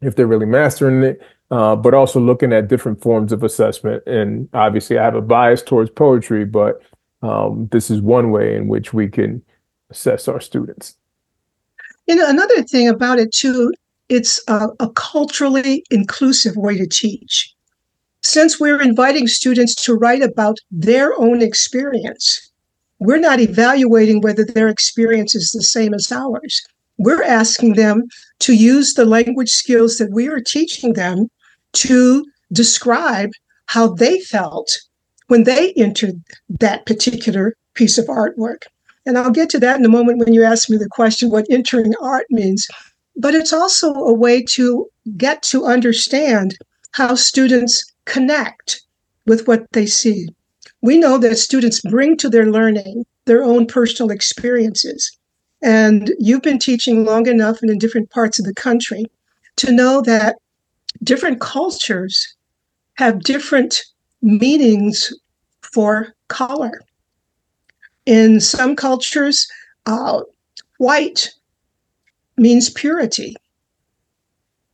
if 0.00 0.16
they're 0.16 0.26
really 0.26 0.46
mastering 0.46 1.02
it, 1.02 1.22
uh, 1.50 1.76
but 1.76 1.94
also 1.94 2.20
looking 2.20 2.52
at 2.52 2.68
different 2.68 3.00
forms 3.02 3.32
of 3.32 3.42
assessment. 3.42 4.02
And 4.06 4.48
obviously, 4.52 4.98
I 4.98 5.04
have 5.04 5.14
a 5.14 5.22
bias 5.22 5.62
towards 5.62 5.90
poetry, 5.90 6.44
but 6.44 6.82
um, 7.22 7.68
this 7.72 7.90
is 7.90 8.00
one 8.00 8.30
way 8.30 8.54
in 8.54 8.68
which 8.68 8.92
we 8.92 9.08
can 9.08 9.42
assess 9.90 10.28
our 10.28 10.40
students. 10.40 10.94
You 12.06 12.14
know, 12.14 12.28
another 12.28 12.62
thing 12.62 12.88
about 12.88 13.18
it 13.18 13.32
too, 13.32 13.72
it's 14.08 14.40
a, 14.48 14.68
a 14.78 14.90
culturally 14.90 15.84
inclusive 15.90 16.56
way 16.56 16.76
to 16.76 16.86
teach. 16.86 17.52
Since 18.22 18.58
we're 18.60 18.82
inviting 18.82 19.26
students 19.28 19.74
to 19.84 19.94
write 19.94 20.22
about 20.22 20.58
their 20.70 21.18
own 21.20 21.42
experience, 21.42 22.50
we're 22.98 23.18
not 23.18 23.40
evaluating 23.40 24.20
whether 24.20 24.44
their 24.44 24.68
experience 24.68 25.34
is 25.34 25.50
the 25.52 25.62
same 25.62 25.94
as 25.94 26.10
ours. 26.10 26.66
We're 26.98 27.22
asking 27.22 27.74
them 27.74 28.04
to 28.40 28.54
use 28.54 28.94
the 28.94 29.04
language 29.04 29.50
skills 29.50 29.98
that 29.98 30.10
we 30.12 30.28
are 30.28 30.40
teaching 30.40 30.94
them 30.94 31.28
to 31.74 32.24
describe 32.52 33.30
how 33.66 33.88
they 33.88 34.20
felt 34.20 34.70
when 35.26 35.44
they 35.44 35.72
entered 35.72 36.22
that 36.48 36.86
particular 36.86 37.54
piece 37.74 37.98
of 37.98 38.06
artwork. 38.06 38.62
And 39.04 39.18
I'll 39.18 39.30
get 39.30 39.50
to 39.50 39.60
that 39.60 39.78
in 39.78 39.84
a 39.84 39.90
moment 39.90 40.18
when 40.18 40.32
you 40.32 40.42
ask 40.42 40.70
me 40.70 40.76
the 40.76 40.88
question 40.88 41.30
what 41.30 41.46
entering 41.50 41.94
art 42.00 42.26
means. 42.30 42.66
But 43.16 43.34
it's 43.34 43.52
also 43.52 43.92
a 43.92 44.12
way 44.12 44.42
to 44.50 44.88
get 45.16 45.42
to 45.44 45.64
understand 45.64 46.56
how 46.92 47.14
students 47.14 47.84
connect 48.04 48.82
with 49.26 49.46
what 49.46 49.66
they 49.72 49.86
see. 49.86 50.28
We 50.80 50.98
know 50.98 51.18
that 51.18 51.36
students 51.36 51.80
bring 51.80 52.16
to 52.18 52.28
their 52.28 52.50
learning 52.50 53.04
their 53.26 53.44
own 53.44 53.66
personal 53.66 54.10
experiences. 54.10 55.16
And 55.62 56.12
you've 56.18 56.42
been 56.42 56.58
teaching 56.58 57.04
long 57.04 57.26
enough 57.26 57.62
and 57.62 57.70
in 57.70 57.78
different 57.78 58.10
parts 58.10 58.38
of 58.38 58.44
the 58.44 58.54
country 58.54 59.06
to 59.56 59.72
know 59.72 60.02
that 60.02 60.36
different 61.02 61.40
cultures 61.40 62.36
have 62.94 63.22
different 63.22 63.82
meanings 64.22 65.12
for 65.62 66.14
color. 66.28 66.80
In 68.04 68.40
some 68.40 68.76
cultures, 68.76 69.46
uh, 69.86 70.20
white 70.78 71.30
means 72.36 72.70
purity. 72.70 73.34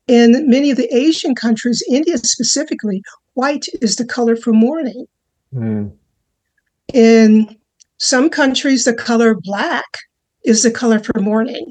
In 0.09 0.49
many 0.51 0.71
of 0.71 0.77
the 0.77 0.95
Asian 0.95 1.35
countries, 1.35 1.83
India 1.89 2.19
specifically, 2.19 3.03
white 3.35 3.67
is 3.81 3.97
the 3.97 4.05
color 4.05 4.37
for 4.37 4.53
mourning. 4.53 5.07
Mm. 5.55 5.93
In 6.93 7.57
some 7.99 8.29
countries, 8.29 8.85
the 8.85 8.95
color 8.95 9.35
black 9.35 9.87
is 10.45 10.63
the 10.63 10.71
color 10.71 10.99
for 10.99 11.21
mourning. 11.21 11.71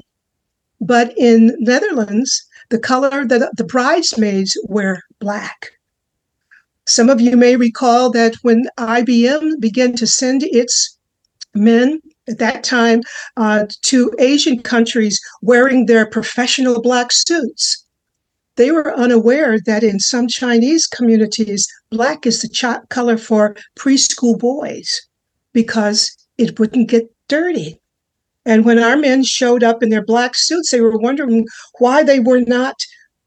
But 0.80 1.16
in 1.16 1.54
Netherlands, 1.58 2.44
the 2.70 2.78
color 2.78 3.24
that 3.26 3.56
the 3.56 3.64
bridesmaids 3.64 4.56
wear 4.64 5.02
black. 5.20 5.72
Some 6.86 7.08
of 7.10 7.20
you 7.20 7.36
may 7.36 7.56
recall 7.56 8.10
that 8.10 8.34
when 8.42 8.66
IBM 8.78 9.60
began 9.60 9.94
to 9.96 10.06
send 10.06 10.42
its 10.42 10.98
men 11.54 12.00
at 12.28 12.38
that 12.38 12.64
time 12.64 13.02
uh, 13.36 13.66
to 13.82 14.10
Asian 14.18 14.62
countries 14.62 15.20
wearing 15.42 15.86
their 15.86 16.06
professional 16.06 16.80
black 16.80 17.12
suits, 17.12 17.84
they 18.56 18.70
were 18.70 18.94
unaware 18.94 19.58
that 19.60 19.82
in 19.82 19.98
some 19.98 20.28
Chinese 20.28 20.86
communities, 20.86 21.66
black 21.90 22.26
is 22.26 22.42
the 22.42 22.48
ch- 22.48 22.88
color 22.88 23.16
for 23.16 23.56
preschool 23.78 24.38
boys 24.38 25.00
because 25.52 26.10
it 26.38 26.58
wouldn't 26.58 26.88
get 26.88 27.04
dirty. 27.28 27.80
And 28.44 28.64
when 28.64 28.78
our 28.78 28.96
men 28.96 29.22
showed 29.22 29.62
up 29.62 29.82
in 29.82 29.90
their 29.90 30.04
black 30.04 30.34
suits, 30.34 30.70
they 30.70 30.80
were 30.80 30.98
wondering 30.98 31.46
why 31.78 32.02
they 32.02 32.20
were 32.20 32.40
not 32.40 32.76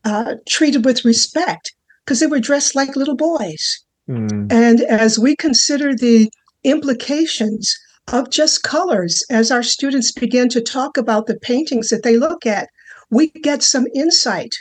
uh, 0.03 0.35
treated 0.47 0.85
with 0.85 1.05
respect 1.05 1.73
because 2.03 2.19
they 2.19 2.27
were 2.27 2.39
dressed 2.39 2.75
like 2.75 2.95
little 2.95 3.15
boys. 3.15 3.83
Mm. 4.09 4.51
And 4.51 4.81
as 4.81 5.17
we 5.17 5.35
consider 5.35 5.95
the 5.95 6.29
implications 6.63 7.75
of 8.11 8.29
just 8.29 8.63
colors, 8.63 9.23
as 9.29 9.51
our 9.51 9.63
students 9.63 10.11
begin 10.11 10.49
to 10.49 10.61
talk 10.61 10.97
about 10.97 11.27
the 11.27 11.39
paintings 11.39 11.89
that 11.89 12.03
they 12.03 12.17
look 12.17 12.45
at, 12.45 12.69
we 13.09 13.29
get 13.29 13.63
some 13.63 13.87
insight. 13.95 14.53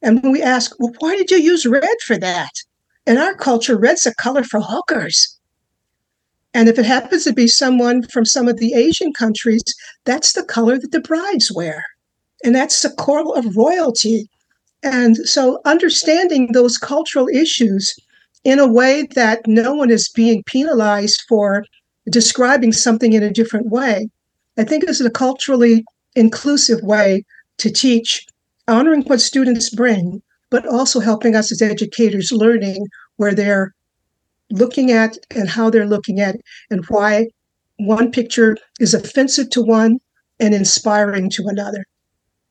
And 0.00 0.22
when 0.22 0.32
we 0.32 0.42
ask, 0.42 0.72
well, 0.78 0.92
why 0.98 1.16
did 1.16 1.30
you 1.30 1.38
use 1.38 1.66
red 1.66 1.96
for 2.06 2.18
that? 2.18 2.50
In 3.06 3.18
our 3.18 3.34
culture, 3.34 3.76
red's 3.76 4.06
a 4.06 4.14
color 4.14 4.42
for 4.42 4.60
hookers. 4.60 5.31
And 6.54 6.68
if 6.68 6.78
it 6.78 6.84
happens 6.84 7.24
to 7.24 7.32
be 7.32 7.48
someone 7.48 8.02
from 8.02 8.24
some 8.24 8.48
of 8.48 8.58
the 8.58 8.74
Asian 8.74 9.12
countries, 9.12 9.62
that's 10.04 10.32
the 10.34 10.44
color 10.44 10.78
that 10.78 10.92
the 10.92 11.00
brides 11.00 11.50
wear. 11.50 11.82
And 12.44 12.54
that's 12.54 12.82
the 12.82 12.90
core 12.90 13.36
of 13.36 13.56
royalty. 13.56 14.28
And 14.82 15.16
so 15.16 15.60
understanding 15.64 16.52
those 16.52 16.76
cultural 16.76 17.28
issues 17.28 17.94
in 18.44 18.58
a 18.58 18.66
way 18.66 19.06
that 19.14 19.46
no 19.46 19.74
one 19.74 19.90
is 19.90 20.08
being 20.08 20.42
penalized 20.44 21.22
for 21.28 21.64
describing 22.10 22.72
something 22.72 23.12
in 23.12 23.22
a 23.22 23.32
different 23.32 23.68
way, 23.68 24.08
I 24.58 24.64
think 24.64 24.84
is 24.84 25.00
a 25.00 25.10
culturally 25.10 25.84
inclusive 26.16 26.80
way 26.82 27.24
to 27.58 27.70
teach, 27.70 28.26
honoring 28.66 29.02
what 29.02 29.20
students 29.20 29.70
bring, 29.70 30.20
but 30.50 30.66
also 30.66 31.00
helping 31.00 31.36
us 31.36 31.52
as 31.52 31.62
educators 31.62 32.32
learning 32.32 32.86
where 33.16 33.34
they're 33.34 33.72
looking 34.52 34.90
at 34.90 35.16
and 35.34 35.48
how 35.48 35.70
they're 35.70 35.86
looking 35.86 36.20
at 36.20 36.36
it 36.36 36.42
and 36.70 36.84
why 36.86 37.26
one 37.78 38.10
picture 38.10 38.56
is 38.80 38.94
offensive 38.94 39.50
to 39.50 39.62
one 39.62 39.98
and 40.38 40.54
inspiring 40.54 41.30
to 41.30 41.44
another. 41.46 41.84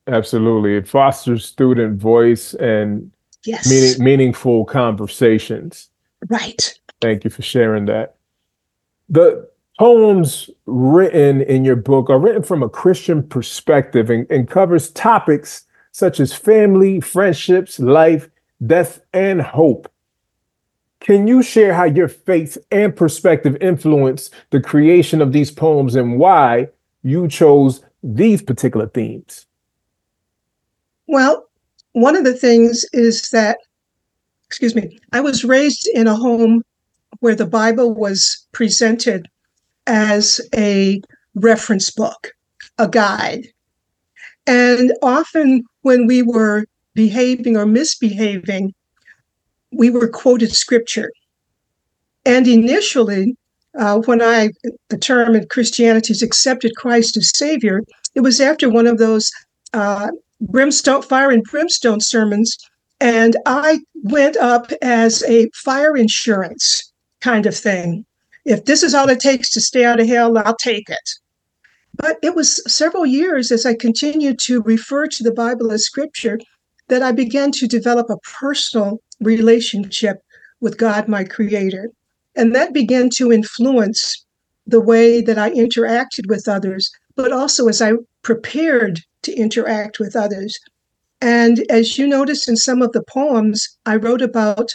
Absolutely. 0.08 0.76
It 0.76 0.88
fosters 0.88 1.44
student 1.44 2.00
voice 2.00 2.54
and 2.54 3.10
yes. 3.44 3.70
meaning, 3.70 4.04
meaningful 4.04 4.64
conversations. 4.64 5.88
Right. 6.28 6.78
Thank 7.00 7.24
you 7.24 7.30
for 7.30 7.42
sharing 7.42 7.86
that. 7.86 8.16
The 9.08 9.48
poems 9.78 10.50
written 10.66 11.42
in 11.42 11.64
your 11.64 11.76
book 11.76 12.10
are 12.10 12.18
written 12.18 12.42
from 12.42 12.62
a 12.62 12.68
Christian 12.68 13.22
perspective 13.22 14.10
and, 14.10 14.26
and 14.30 14.48
covers 14.48 14.90
topics 14.90 15.64
such 15.92 16.20
as 16.20 16.32
family, 16.32 17.00
friendships, 17.00 17.78
life, 17.78 18.28
death, 18.66 19.00
and 19.12 19.42
hope. 19.42 19.91
Can 21.02 21.26
you 21.26 21.42
share 21.42 21.74
how 21.74 21.84
your 21.84 22.06
faith 22.06 22.56
and 22.70 22.94
perspective 22.94 23.56
influenced 23.60 24.32
the 24.50 24.60
creation 24.60 25.20
of 25.20 25.32
these 25.32 25.50
poems 25.50 25.96
and 25.96 26.16
why 26.16 26.68
you 27.02 27.26
chose 27.26 27.82
these 28.04 28.40
particular 28.40 28.86
themes? 28.86 29.46
Well, 31.08 31.44
one 31.90 32.14
of 32.14 32.22
the 32.22 32.34
things 32.34 32.84
is 32.92 33.30
that, 33.30 33.58
excuse 34.46 34.76
me, 34.76 34.96
I 35.12 35.20
was 35.20 35.44
raised 35.44 35.88
in 35.92 36.06
a 36.06 36.14
home 36.14 36.62
where 37.18 37.34
the 37.34 37.46
Bible 37.46 37.92
was 37.92 38.46
presented 38.52 39.28
as 39.88 40.40
a 40.54 41.00
reference 41.34 41.90
book, 41.90 42.32
a 42.78 42.88
guide. 42.88 43.48
And 44.46 44.92
often 45.02 45.64
when 45.80 46.06
we 46.06 46.22
were 46.22 46.64
behaving 46.94 47.56
or 47.56 47.66
misbehaving, 47.66 48.72
we 49.72 49.90
were 49.90 50.08
quoted 50.08 50.52
scripture. 50.52 51.10
And 52.24 52.46
initially, 52.46 53.36
uh, 53.78 53.98
when 54.00 54.22
I, 54.22 54.50
the 54.88 54.98
term 54.98 55.34
in 55.34 55.46
Christianity 55.48 56.12
is 56.12 56.22
accepted 56.22 56.76
Christ 56.76 57.16
as 57.16 57.36
Savior, 57.36 57.82
it 58.14 58.20
was 58.20 58.40
after 58.40 58.68
one 58.68 58.86
of 58.86 58.98
those 58.98 59.30
uh, 59.72 60.08
brimstone, 60.40 61.02
fire 61.02 61.30
and 61.30 61.42
brimstone 61.42 62.00
sermons. 62.00 62.56
And 63.00 63.36
I 63.46 63.80
went 64.04 64.36
up 64.36 64.70
as 64.82 65.22
a 65.24 65.48
fire 65.54 65.96
insurance 65.96 66.92
kind 67.20 67.46
of 67.46 67.56
thing. 67.56 68.04
If 68.44 68.64
this 68.64 68.82
is 68.82 68.94
all 68.94 69.08
it 69.08 69.20
takes 69.20 69.50
to 69.52 69.60
stay 69.60 69.84
out 69.84 70.00
of 70.00 70.06
hell, 70.06 70.36
I'll 70.38 70.56
take 70.56 70.90
it. 70.90 71.10
But 71.94 72.18
it 72.22 72.34
was 72.34 72.62
several 72.72 73.06
years 73.06 73.52
as 73.52 73.66
I 73.66 73.74
continued 73.74 74.38
to 74.40 74.62
refer 74.62 75.06
to 75.06 75.22
the 75.22 75.32
Bible 75.32 75.72
as 75.72 75.84
scripture 75.84 76.38
that 76.88 77.02
I 77.02 77.12
began 77.12 77.52
to 77.52 77.66
develop 77.66 78.10
a 78.10 78.18
personal 78.18 79.00
relationship 79.22 80.22
with 80.60 80.78
God, 80.78 81.08
my 81.08 81.24
creator. 81.24 81.90
And 82.34 82.54
that 82.54 82.72
began 82.72 83.10
to 83.16 83.32
influence 83.32 84.24
the 84.66 84.80
way 84.80 85.20
that 85.20 85.38
I 85.38 85.50
interacted 85.50 86.28
with 86.28 86.48
others, 86.48 86.90
but 87.16 87.32
also 87.32 87.68
as 87.68 87.82
I 87.82 87.92
prepared 88.22 89.00
to 89.22 89.34
interact 89.34 89.98
with 89.98 90.16
others. 90.16 90.58
And 91.20 91.64
as 91.70 91.98
you 91.98 92.06
notice 92.06 92.48
in 92.48 92.56
some 92.56 92.82
of 92.82 92.92
the 92.92 93.02
poems, 93.02 93.76
I 93.86 93.96
wrote 93.96 94.22
about 94.22 94.70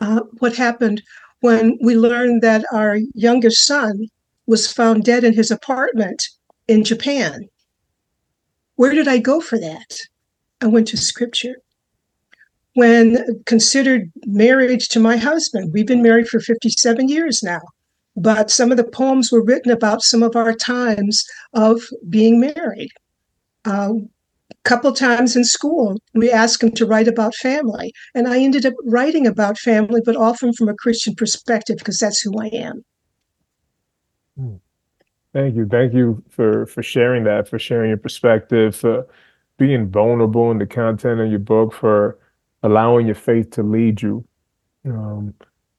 uh, 0.00 0.20
what 0.38 0.56
happened 0.56 1.02
when 1.40 1.78
we 1.82 1.96
learned 1.96 2.42
that 2.42 2.64
our 2.72 2.98
youngest 3.14 3.64
son 3.66 4.06
was 4.46 4.72
found 4.72 5.04
dead 5.04 5.24
in 5.24 5.34
his 5.34 5.50
apartment 5.50 6.28
in 6.68 6.84
Japan. 6.84 7.48
Where 8.76 8.92
did 8.92 9.08
I 9.08 9.18
go 9.18 9.40
for 9.40 9.58
that? 9.58 9.98
I 10.60 10.66
went 10.66 10.88
to 10.88 10.96
scripture 10.96 11.56
when 12.80 13.22
considered 13.44 14.10
marriage 14.24 14.88
to 14.88 14.98
my 14.98 15.18
husband. 15.18 15.70
We've 15.74 15.86
been 15.86 16.02
married 16.02 16.28
for 16.28 16.40
57 16.40 17.10
years 17.10 17.42
now. 17.42 17.60
but 18.16 18.50
some 18.50 18.70
of 18.70 18.78
the 18.78 18.90
poems 19.00 19.30
were 19.30 19.44
written 19.44 19.70
about 19.70 20.02
some 20.02 20.22
of 20.22 20.34
our 20.34 20.54
times 20.54 21.24
of 21.52 21.82
being 22.08 22.40
married. 22.40 22.90
Uh, 23.66 23.92
a 24.50 24.62
couple 24.64 24.92
times 24.92 25.36
in 25.36 25.44
school, 25.44 25.98
we 26.14 26.30
asked 26.30 26.60
them 26.60 26.72
to 26.72 26.86
write 26.86 27.06
about 27.06 27.34
family, 27.34 27.92
and 28.14 28.26
I 28.26 28.38
ended 28.38 28.64
up 28.64 28.74
writing 28.84 29.26
about 29.26 29.58
family, 29.58 30.00
but 30.04 30.16
often 30.16 30.52
from 30.54 30.68
a 30.68 30.74
Christian 30.74 31.14
perspective 31.14 31.76
because 31.78 31.98
that's 31.98 32.22
who 32.22 32.32
I 32.40 32.48
am. 32.68 32.84
Hmm. 34.36 34.56
Thank 35.34 35.54
you, 35.54 35.66
thank 35.66 35.92
you 35.92 36.24
for 36.30 36.66
for 36.66 36.82
sharing 36.82 37.24
that, 37.24 37.46
for 37.46 37.58
sharing 37.58 37.90
your 37.90 38.02
perspective, 38.08 38.74
for 38.74 39.06
being 39.58 39.88
vulnerable 39.88 40.50
in 40.50 40.58
the 40.58 40.66
content 40.66 41.20
of 41.20 41.30
your 41.30 41.44
book, 41.54 41.72
for 41.74 42.18
allowing 42.62 43.06
your 43.06 43.14
faith 43.14 43.50
to 43.52 43.62
lead 43.62 44.02
you. 44.02 44.24
Um, 44.84 45.34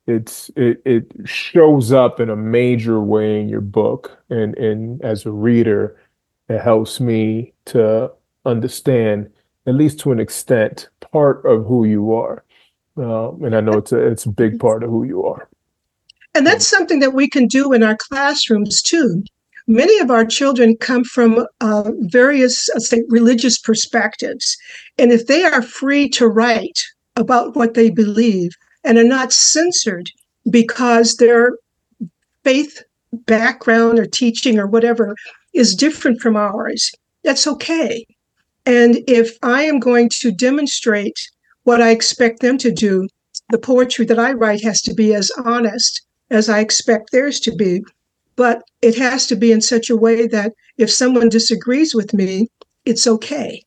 it's 0.08 0.50
it 0.56 0.82
it 0.86 1.12
shows 1.26 1.92
up 1.92 2.20
in 2.20 2.30
a 2.30 2.36
major 2.36 3.00
way 3.00 3.40
in 3.40 3.50
your 3.50 3.62
book. 3.62 4.18
And 4.30 4.58
and 4.58 5.02
as 5.04 5.26
a 5.26 5.32
reader 5.32 5.98
it 6.50 6.60
helps 6.60 7.00
me 7.00 7.54
to 7.66 8.12
understand 8.46 9.30
at 9.68 9.76
least 9.76 10.00
to 10.00 10.12
an 10.12 10.20
extent 10.20 10.90
part 11.12 11.46
of 11.46 11.66
who 11.66 11.86
you 11.86 12.14
are. 12.14 12.44
Um, 12.98 13.44
and 13.44 13.56
i 13.56 13.62
know 13.62 13.74
it's 13.74 13.94
a 13.94 14.00
it's 14.00 14.26
a 14.26 14.30
big 14.30 14.60
part 14.60 14.84
of 14.84 14.90
who 14.90 15.04
you 15.04 15.24
are. 15.24 15.48
And 16.34 16.48
that's 16.48 16.68
something 16.68 17.00
that 17.00 17.14
we 17.14 17.28
can 17.30 17.48
do 17.48 17.74
in 17.74 17.84
our 17.84 17.98
classrooms 17.98 18.82
too 18.82 19.24
many 19.72 19.98
of 20.00 20.12
our 20.12 20.26
children 20.26 20.76
come 20.78 21.04
from 21.04 21.46
uh, 21.62 21.92
various 22.00 22.70
say, 22.78 23.04
religious 23.10 23.58
perspectives 23.58 24.58
and 24.98 25.12
if 25.12 25.28
they 25.28 25.44
are 25.44 25.62
free 25.62 26.10
to 26.10 26.28
write 26.28 26.82
about 27.16 27.56
what 27.56 27.74
they 27.74 27.90
believe 27.90 28.52
and 28.84 28.98
are 28.98 29.04
not 29.04 29.32
censored 29.32 30.10
because 30.50 31.16
their 31.16 31.54
faith 32.44 32.84
background 33.14 34.00
or 34.00 34.06
teaching 34.06 34.58
or 34.58 34.68
whatever 34.68 35.16
is 35.54 35.76
different 35.76 36.22
from 36.22 36.36
ours. 36.36 36.92
That's 37.24 37.48
okay. 37.48 38.06
And 38.66 39.00
if 39.08 39.38
I 39.44 39.64
am 39.64 39.80
going 39.80 40.10
to 40.22 40.32
demonstrate 40.32 41.20
what 41.64 41.82
I 41.82 41.92
expect 41.92 42.42
them 42.42 42.58
to 42.60 42.72
do, 42.72 43.08
the 43.50 43.58
poetry 43.58 44.06
that 44.06 44.20
I 44.20 44.34
write 44.34 44.64
has 44.64 44.82
to 44.84 44.94
be 44.94 45.14
as 45.14 45.32
honest 45.46 46.02
as 46.30 46.50
I 46.50 46.60
expect 46.60 47.12
theirs 47.12 47.40
to 47.42 47.56
be. 47.56 47.82
But 48.36 48.64
it 48.82 48.98
has 48.98 49.28
to 49.28 49.36
be 49.36 49.52
in 49.52 49.62
such 49.62 49.90
a 49.90 49.96
way 49.96 50.28
that 50.28 50.54
if 50.78 50.90
someone 50.90 51.30
disagrees 51.30 51.94
with 51.94 52.14
me, 52.14 52.48
it's 52.86 53.06
okay. 53.08 53.64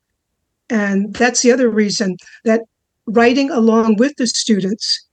And 0.71 1.15
that's 1.15 1.43
the 1.43 1.53
other 1.53 1.69
reason 1.69 2.17
that 2.45 2.63
writing 3.07 3.51
along 3.51 3.97
with 3.97 4.17
the 4.17 4.27
students, 4.27 5.07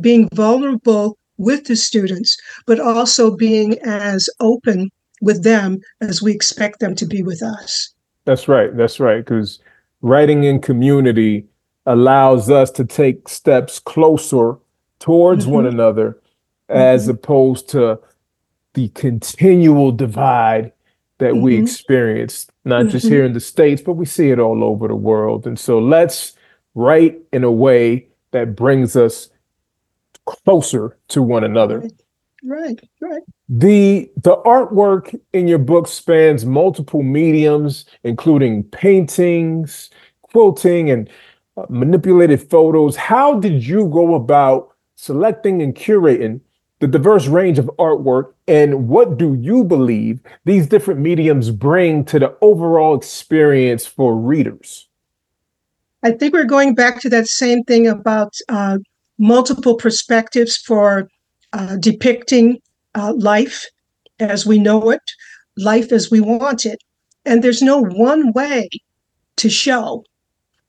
being 0.00 0.28
vulnerable 0.32 1.18
with 1.36 1.66
the 1.66 1.76
students, 1.76 2.36
but 2.66 2.80
also 2.80 3.36
being 3.36 3.78
as 3.80 4.28
open 4.40 4.90
with 5.20 5.44
them 5.44 5.80
as 6.00 6.22
we 6.22 6.32
expect 6.32 6.80
them 6.80 6.94
to 6.94 7.06
be 7.06 7.22
with 7.22 7.42
us. 7.42 7.92
That's 8.24 8.48
right. 8.48 8.74
That's 8.76 9.00
right. 9.00 9.18
Because 9.18 9.58
writing 10.00 10.44
in 10.44 10.60
community 10.60 11.46
allows 11.86 12.50
us 12.50 12.70
to 12.72 12.84
take 12.84 13.28
steps 13.28 13.78
closer 13.78 14.56
towards 14.98 15.44
mm-hmm. 15.44 15.54
one 15.54 15.66
another 15.66 16.18
mm-hmm. 16.70 16.80
as 16.80 17.08
opposed 17.08 17.68
to 17.70 17.98
the 18.74 18.88
continual 18.90 19.92
divide 19.92 20.72
that 21.18 21.32
mm-hmm. 21.32 21.42
we 21.42 21.56
experience, 21.56 22.48
not 22.64 22.88
just 22.88 23.06
mm-hmm. 23.06 23.14
here 23.14 23.24
in 23.24 23.32
the 23.32 23.40
States, 23.40 23.80
but 23.80 23.92
we 23.92 24.04
see 24.04 24.30
it 24.30 24.38
all 24.38 24.62
over 24.62 24.88
the 24.88 24.96
world. 24.96 25.46
And 25.46 25.58
so 25.58 25.78
let's 25.78 26.34
write 26.74 27.18
in 27.32 27.44
a 27.44 27.50
way 27.50 28.08
that 28.32 28.56
brings 28.56 28.96
us 28.96 29.30
closer 30.26 30.98
to 31.08 31.22
one 31.22 31.44
another. 31.44 31.88
Right, 32.42 32.78
right. 33.00 33.22
The 33.48 34.10
the 34.16 34.36
artwork 34.38 35.18
in 35.32 35.48
your 35.48 35.58
book 35.58 35.86
spans 35.88 36.44
multiple 36.44 37.02
mediums, 37.02 37.86
including 38.02 38.64
paintings, 38.64 39.88
quilting, 40.22 40.90
and 40.90 41.08
uh, 41.56 41.64
manipulated 41.70 42.50
photos. 42.50 42.96
How 42.96 43.38
did 43.38 43.66
you 43.66 43.88
go 43.88 44.14
about 44.14 44.74
selecting 44.96 45.62
and 45.62 45.74
curating 45.74 46.40
the 46.84 46.98
diverse 46.98 47.28
range 47.28 47.58
of 47.58 47.70
artwork, 47.78 48.34
and 48.46 48.90
what 48.90 49.16
do 49.16 49.32
you 49.40 49.64
believe 49.64 50.20
these 50.44 50.66
different 50.66 51.00
mediums 51.00 51.50
bring 51.50 52.04
to 52.04 52.18
the 52.18 52.36
overall 52.42 52.94
experience 52.94 53.86
for 53.86 54.14
readers? 54.14 54.86
I 56.02 56.10
think 56.10 56.34
we're 56.34 56.44
going 56.44 56.74
back 56.74 57.00
to 57.00 57.08
that 57.08 57.26
same 57.26 57.64
thing 57.64 57.86
about 57.86 58.34
uh, 58.50 58.76
multiple 59.16 59.76
perspectives 59.76 60.58
for 60.58 61.08
uh, 61.54 61.76
depicting 61.76 62.60
uh, 62.94 63.14
life 63.16 63.64
as 64.20 64.44
we 64.44 64.58
know 64.58 64.90
it, 64.90 65.00
life 65.56 65.90
as 65.90 66.10
we 66.10 66.20
want 66.20 66.66
it. 66.66 66.84
And 67.24 67.42
there's 67.42 67.62
no 67.62 67.80
one 67.80 68.32
way 68.32 68.68
to 69.36 69.48
show. 69.48 70.04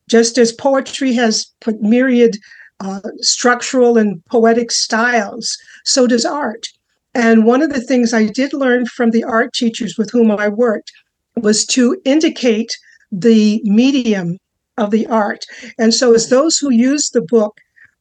Just 0.07 0.37
as 0.37 0.53
poetry 0.53 1.11
has 1.11 1.47
put 1.59 1.81
myriad 1.81 2.37
uh, 2.85 3.01
structural 3.19 3.97
and 3.97 4.23
poetic 4.25 4.71
styles, 4.71 5.57
so 5.83 6.07
does 6.07 6.25
art. 6.25 6.67
And 7.13 7.45
one 7.45 7.61
of 7.61 7.71
the 7.71 7.81
things 7.81 8.13
I 8.13 8.25
did 8.25 8.53
learn 8.53 8.85
from 8.85 9.11
the 9.11 9.23
art 9.23 9.53
teachers 9.53 9.97
with 9.97 10.11
whom 10.11 10.31
I 10.31 10.49
worked 10.49 10.91
was 11.35 11.65
to 11.67 11.99
indicate 12.05 12.71
the 13.11 13.61
medium 13.63 14.37
of 14.77 14.91
the 14.91 15.07
art. 15.07 15.45
And 15.77 15.93
so, 15.93 16.13
as 16.13 16.29
those 16.29 16.57
who 16.57 16.71
use 16.71 17.09
the 17.09 17.21
book 17.21 17.57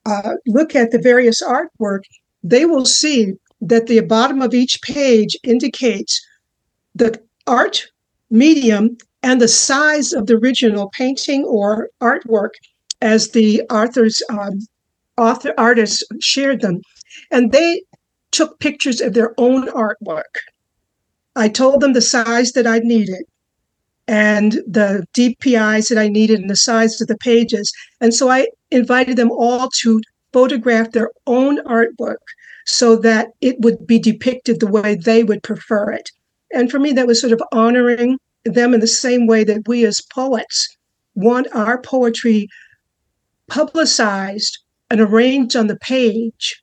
uh, 0.06 0.32
look 0.46 0.74
at 0.74 0.90
the 0.90 0.98
various 0.98 1.42
artwork, 1.42 2.02
they 2.42 2.66
will 2.66 2.84
see 2.84 3.34
that 3.60 3.86
the 3.86 4.00
bottom 4.00 4.42
of 4.42 4.52
each 4.52 4.82
page 4.82 5.36
indicates 5.42 6.20
the 6.94 7.20
art 7.46 7.86
medium 8.30 8.96
and 9.22 9.40
the 9.40 9.48
size 9.48 10.12
of 10.12 10.26
the 10.26 10.34
original 10.34 10.90
painting 10.90 11.44
or 11.44 11.88
artwork 12.02 12.50
as 13.00 13.30
the 13.30 13.62
authors 13.70 14.22
um, 14.28 14.58
author 15.16 15.54
artists 15.56 16.02
shared 16.20 16.60
them 16.60 16.80
and 17.30 17.52
they 17.52 17.82
took 18.30 18.58
pictures 18.58 19.00
of 19.00 19.14
their 19.14 19.34
own 19.38 19.68
artwork 19.68 20.34
i 21.36 21.48
told 21.48 21.80
them 21.80 21.92
the 21.92 22.02
size 22.02 22.52
that 22.52 22.66
i 22.66 22.78
needed 22.78 23.24
and 24.06 24.52
the 24.66 25.06
DPIs 25.14 25.88
that 25.88 25.98
I 25.98 26.08
needed 26.08 26.40
and 26.40 26.50
the 26.50 26.56
size 26.56 27.00
of 27.00 27.08
the 27.08 27.16
pages. 27.16 27.72
And 28.00 28.12
so 28.12 28.28
I 28.28 28.48
invited 28.70 29.16
them 29.16 29.30
all 29.30 29.70
to 29.80 30.00
photograph 30.32 30.92
their 30.92 31.10
own 31.26 31.64
artwork 31.64 32.16
so 32.66 32.96
that 32.96 33.28
it 33.40 33.60
would 33.60 33.86
be 33.86 33.98
depicted 33.98 34.60
the 34.60 34.66
way 34.66 34.94
they 34.94 35.22
would 35.22 35.42
prefer 35.42 35.90
it. 35.90 36.10
And 36.52 36.70
for 36.70 36.78
me, 36.78 36.92
that 36.92 37.06
was 37.06 37.20
sort 37.20 37.32
of 37.32 37.42
honoring 37.52 38.18
them 38.44 38.74
in 38.74 38.80
the 38.80 38.86
same 38.86 39.26
way 39.26 39.44
that 39.44 39.66
we 39.66 39.84
as 39.84 40.00
poets 40.14 40.68
want 41.14 41.46
our 41.54 41.80
poetry 41.80 42.48
publicized 43.48 44.58
and 44.90 45.00
arranged 45.00 45.56
on 45.56 45.66
the 45.66 45.76
page 45.76 46.62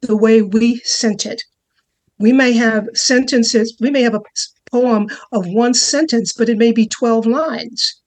the 0.00 0.16
way 0.16 0.42
we 0.42 0.76
sent 0.78 1.26
it. 1.26 1.42
We 2.18 2.32
may 2.32 2.52
have 2.52 2.88
sentences, 2.94 3.76
we 3.80 3.90
may 3.90 4.02
have 4.02 4.14
a 4.14 4.20
poem 4.70 5.08
of 5.32 5.46
one 5.46 5.74
sentence, 5.74 6.32
but 6.32 6.48
it 6.48 6.58
may 6.58 6.72
be 6.72 6.86
12 6.86 7.26
lines. 7.26 8.00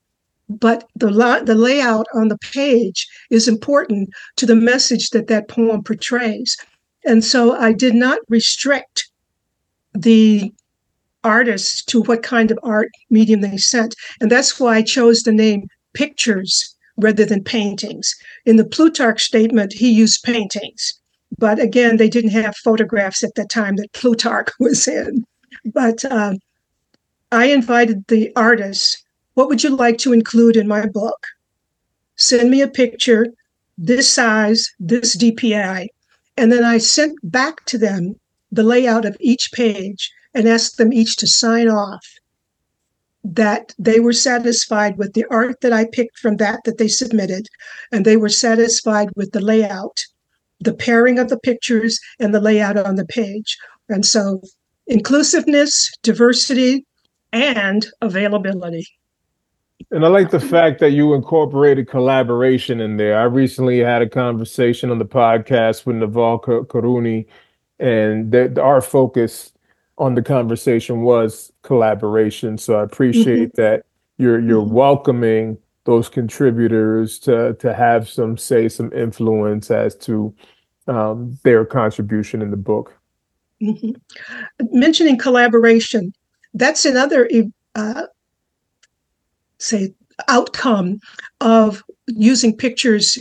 But 0.48 0.88
the, 0.96 1.10
la- 1.10 1.42
the 1.42 1.56
layout 1.56 2.06
on 2.14 2.28
the 2.28 2.38
page 2.38 3.08
is 3.32 3.48
important 3.48 4.10
to 4.38 4.46
the 4.46 4.56
message 4.56 5.10
that 5.10 5.28
that 5.28 5.48
poem 5.48 5.84
portrays. 5.84 6.56
And 7.06 7.24
so 7.24 7.56
I 7.56 7.74
did 7.74 7.96
not 7.96 8.20
restrict 8.30 9.10
the 9.94 10.54
artists 11.24 11.84
to 11.86 12.04
what 12.04 12.22
kind 12.22 12.52
of 12.52 12.60
art 12.64 12.90
medium 13.10 13.42
they 13.42 13.58
sent. 13.58 13.96
And 14.22 14.32
that's 14.32 14.60
why 14.60 14.78
I 14.78 14.82
chose 14.84 15.24
the 15.24 15.32
name 15.32 15.68
pictures 15.94 16.75
rather 16.98 17.26
than 17.26 17.44
paintings. 17.44 18.16
In 18.46 18.56
the 18.56 18.66
Plutarch 18.66 19.24
statement, 19.24 19.74
he 19.74 19.92
used 19.92 20.24
paintings. 20.24 20.94
But 21.38 21.60
again, 21.60 21.98
they 21.98 22.10
didn't 22.10 22.32
have 22.32 22.56
photographs 22.56 23.24
at 23.24 23.36
the 23.36 23.46
time 23.46 23.76
that 23.78 23.94
Plutarch 23.94 24.50
was 24.60 24.88
in. 24.88 25.26
But 25.74 26.06
uh, 26.06 26.36
I 27.32 27.46
invited 27.46 28.06
the 28.08 28.32
artists, 28.36 29.04
what 29.34 29.50
would 29.50 29.64
you 29.64 29.76
like 29.76 29.98
to 30.00 30.14
include 30.14 30.56
in 30.56 30.68
my 30.68 30.86
book? 30.86 31.26
Send 32.16 32.50
me 32.50 32.62
a 32.62 32.68
picture, 32.68 33.28
this 33.78 34.12
size, 34.12 34.72
this 34.80 35.18
DPI. 35.18 35.88
And 36.38 36.52
then 36.52 36.64
I 36.64 36.78
sent 36.78 37.18
back 37.24 37.66
to 37.66 37.78
them 37.78 38.16
the 38.52 38.64
layout 38.64 39.06
of 39.06 39.18
each 39.20 39.52
page 39.52 40.12
and 40.34 40.48
asked 40.48 40.78
them 40.78 40.94
each 40.94 41.18
to 41.18 41.28
sign 41.28 41.68
off 41.68 42.06
that 43.34 43.74
they 43.80 44.00
were 44.00 44.14
satisfied 44.14 44.98
with 44.98 45.14
the 45.14 45.26
art 45.32 45.62
that 45.62 45.74
I 45.74 45.86
picked 45.86 46.20
from 46.20 46.38
that 46.38 46.62
that 46.66 46.78
they 46.78 46.88
submitted, 46.88 47.48
and 47.92 48.06
they 48.06 48.18
were 48.18 48.30
satisfied 48.30 49.10
with 49.16 49.32
the 49.32 49.42
layout, 49.42 50.06
the 50.60 50.74
pairing 50.74 51.18
of 51.18 51.30
the 51.30 51.40
pictures, 51.40 52.00
and 52.20 52.34
the 52.34 52.40
layout 52.40 52.78
on 52.78 52.96
the 52.96 53.06
page. 53.06 53.58
And 53.90 54.06
so, 54.06 54.42
inclusiveness, 54.88 55.92
diversity, 56.04 56.86
and 57.34 57.88
availability. 58.02 58.88
And 59.92 60.06
I 60.06 60.08
like 60.08 60.30
the 60.30 60.40
fact 60.40 60.80
that 60.80 60.92
you 60.92 61.14
incorporated 61.14 61.90
collaboration 61.90 62.80
in 62.80 62.98
there. 62.98 63.18
I 63.20 63.24
recently 63.24 63.80
had 63.80 64.02
a 64.02 64.10
conversation 64.10 64.92
on 64.92 65.00
the 65.00 65.06
podcast 65.06 65.86
with 65.86 65.96
Naval 65.96 66.40
Karuni, 66.40 67.26
and 67.80 68.32
that 68.32 68.58
our 68.60 68.82
focus 68.82 69.52
on 69.98 70.16
the 70.16 70.22
conversation 70.22 71.02
was 71.02 71.52
collaboration. 71.62 72.58
So 72.58 72.80
I 72.80 72.84
appreciate 72.84 73.54
mm-hmm. 73.54 73.62
that 73.62 73.86
you're 74.18 74.40
you're 74.40 74.64
mm-hmm. 74.64 74.74
welcoming 74.74 75.58
those 75.86 76.10
contributors 76.10 77.20
to 77.20 77.54
to 77.56 77.74
have 77.74 78.10
some 78.10 78.38
say, 78.38 78.68
some 78.70 78.92
influence 78.94 79.72
as 79.72 79.96
to 79.96 80.34
um, 80.88 81.38
their 81.44 81.66
contribution 81.66 82.42
in 82.42 82.52
the 82.52 82.58
book. 82.58 82.98
Mm-hmm. 83.62 83.92
Mentioning 84.78 85.18
collaboration, 85.18 86.14
that's 86.54 86.86
another 86.86 87.30
uh, 87.76 88.04
say 89.60 89.94
outcome 90.28 91.00
of 91.42 91.84
using 92.08 92.56
pictures 92.56 93.18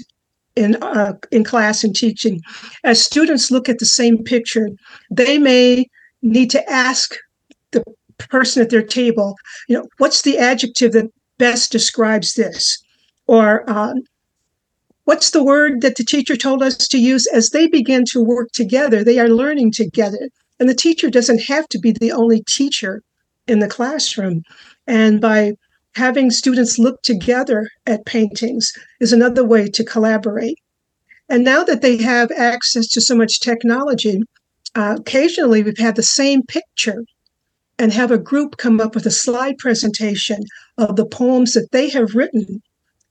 in 0.56 0.76
uh, 0.82 1.14
in 1.30 1.44
class 1.44 1.84
and 1.84 1.94
teaching. 1.94 2.40
As 2.82 3.04
students 3.04 3.50
look 3.50 3.68
at 3.68 3.78
the 3.78 3.86
same 3.86 4.22
picture, 4.22 4.68
they 5.10 5.38
may 5.38 5.86
need 6.24 6.50
to 6.50 6.70
ask 6.70 7.14
the 7.70 7.84
person 8.18 8.62
at 8.62 8.70
their 8.70 8.82
table, 8.82 9.36
you 9.68 9.76
know, 9.76 9.86
what's 9.98 10.22
the 10.22 10.38
adjective 10.38 10.92
that 10.92 11.10
best 11.38 11.70
describes 11.70 12.34
this, 12.34 12.82
or 13.26 13.68
um, 13.70 13.94
what's 15.04 15.30
the 15.30 15.44
word 15.44 15.82
that 15.82 15.96
the 15.96 16.04
teacher 16.04 16.36
told 16.36 16.62
us 16.62 16.88
to 16.88 16.98
use? 16.98 17.26
As 17.28 17.50
they 17.50 17.66
begin 17.66 18.04
to 18.06 18.22
work 18.22 18.50
together, 18.52 19.04
they 19.04 19.18
are 19.18 19.28
learning 19.28 19.72
together, 19.72 20.28
and 20.58 20.68
the 20.68 20.74
teacher 20.74 21.10
doesn't 21.10 21.42
have 21.42 21.68
to 21.68 21.78
be 21.78 21.92
the 21.92 22.12
only 22.12 22.42
teacher 22.48 23.02
in 23.46 23.58
the 23.58 23.68
classroom. 23.68 24.42
And 24.86 25.20
by 25.20 25.52
having 25.94 26.30
students 26.30 26.78
look 26.78 27.02
together 27.02 27.68
at 27.86 28.06
paintings 28.06 28.72
is 29.00 29.12
another 29.12 29.44
way 29.44 29.68
to 29.68 29.84
collaborate. 29.84 30.58
And 31.28 31.44
now 31.44 31.64
that 31.64 31.82
they 31.82 31.96
have 31.98 32.30
access 32.32 32.88
to 32.88 33.00
so 33.00 33.14
much 33.14 33.40
technology, 33.40 34.22
uh, 34.74 34.96
occasionally 34.98 35.62
we've 35.62 35.78
had 35.78 35.96
the 35.96 36.02
same 36.02 36.42
picture 36.42 37.04
and 37.78 37.92
have 37.92 38.10
a 38.10 38.18
group 38.18 38.56
come 38.56 38.80
up 38.80 38.94
with 38.94 39.06
a 39.06 39.10
slide 39.10 39.58
presentation 39.58 40.40
of 40.78 40.96
the 40.96 41.06
poems 41.06 41.52
that 41.52 41.70
they 41.72 41.88
have 41.88 42.14
written 42.14 42.62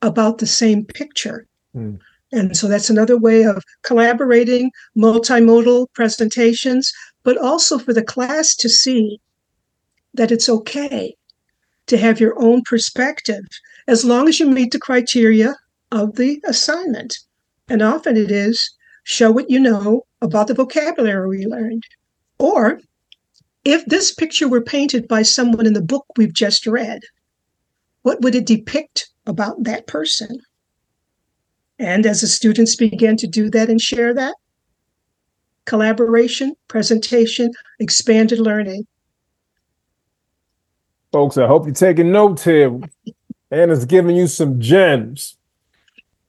about 0.01 0.37
the 0.37 0.47
same 0.47 0.85
picture. 0.85 1.45
Mm. 1.75 1.99
And 2.31 2.57
so 2.57 2.67
that's 2.67 2.89
another 2.89 3.17
way 3.17 3.43
of 3.43 3.63
collaborating, 3.83 4.71
multimodal 4.97 5.87
presentations, 5.93 6.91
but 7.23 7.37
also 7.37 7.77
for 7.77 7.93
the 7.93 8.03
class 8.03 8.55
to 8.55 8.69
see 8.69 9.19
that 10.13 10.31
it's 10.31 10.49
okay 10.49 11.15
to 11.87 11.97
have 11.97 12.19
your 12.19 12.39
own 12.41 12.61
perspective 12.63 13.43
as 13.87 14.05
long 14.05 14.27
as 14.27 14.39
you 14.39 14.47
meet 14.47 14.71
the 14.71 14.79
criteria 14.79 15.55
of 15.91 16.15
the 16.15 16.41
assignment. 16.45 17.17
And 17.67 17.81
often 17.81 18.17
it 18.17 18.31
is 18.31 18.71
show 19.03 19.31
what 19.31 19.49
you 19.49 19.59
know 19.59 20.05
about 20.23 20.47
the 20.47 20.53
vocabulary 20.53 21.27
we 21.27 21.45
learned. 21.45 21.83
Or 22.39 22.79
if 23.63 23.85
this 23.85 24.13
picture 24.13 24.47
were 24.47 24.61
painted 24.61 25.07
by 25.07 25.21
someone 25.21 25.67
in 25.67 25.73
the 25.73 25.81
book 25.81 26.05
we've 26.17 26.33
just 26.33 26.65
read, 26.65 27.01
what 28.01 28.21
would 28.21 28.35
it 28.35 28.45
depict 28.45 29.09
about 29.25 29.63
that 29.63 29.87
person? 29.87 30.39
And 31.79 32.05
as 32.05 32.21
the 32.21 32.27
students 32.27 32.75
begin 32.75 33.17
to 33.17 33.27
do 33.27 33.49
that 33.51 33.69
and 33.69 33.79
share 33.79 34.13
that, 34.13 34.35
collaboration, 35.65 36.55
presentation, 36.67 37.51
expanded 37.79 38.39
learning 38.39 38.87
Folks, 41.13 41.37
I 41.37 41.45
hope 41.45 41.65
you're 41.67 41.75
taking 41.75 42.11
notes 42.11 42.43
here. 42.43 42.75
Anna's 43.51 43.85
giving 43.85 44.15
you 44.15 44.25
some 44.25 44.59
gems. 44.59 45.37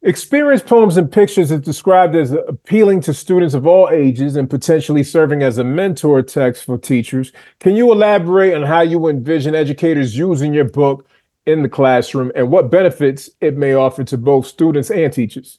Experience 0.07 0.63
poems 0.63 0.99
and 0.99 1.11
pictures 1.11 1.51
is 1.51 1.63
described 1.63 2.15
as 2.15 2.33
appealing 2.33 3.01
to 3.01 3.15
students 3.15 3.55
of 3.55 3.67
all 3.67 3.89
ages 3.89 4.37
and 4.37 4.51
potentially 4.51 5.03
serving 5.03 5.43
as 5.43 5.57
a 5.57 5.65
mentor 5.65 6.21
text 6.21 6.65
for 6.65 6.77
teachers. 6.77 7.33
Can 7.59 7.75
you 7.75 7.91
elaborate 7.91 8.53
on 8.53 8.65
how 8.65 8.83
you 8.83 9.09
envision 9.09 9.55
educators 9.55 10.15
using 10.15 10.53
your 10.53 10.67
book 10.67 11.09
in 11.47 11.63
the 11.63 11.71
classroom 11.71 12.31
and 12.35 12.51
what 12.51 12.71
benefits 12.71 13.31
it 13.41 13.57
may 13.57 13.73
offer 13.73 14.05
to 14.05 14.19
both 14.19 14.47
students 14.47 14.91
and 14.91 15.11
teachers? 15.11 15.59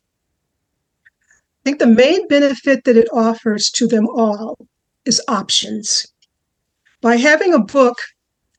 I 1.09 1.63
think 1.63 1.79
the 1.79 1.87
main 1.87 2.27
benefit 2.27 2.83
that 2.83 2.97
it 2.97 3.07
offers 3.11 3.71
to 3.71 3.87
them 3.87 4.07
all 4.09 4.67
is 5.05 5.19
options. 5.27 6.05
By 7.01 7.15
having 7.15 7.51
a 7.51 7.59
book 7.59 7.97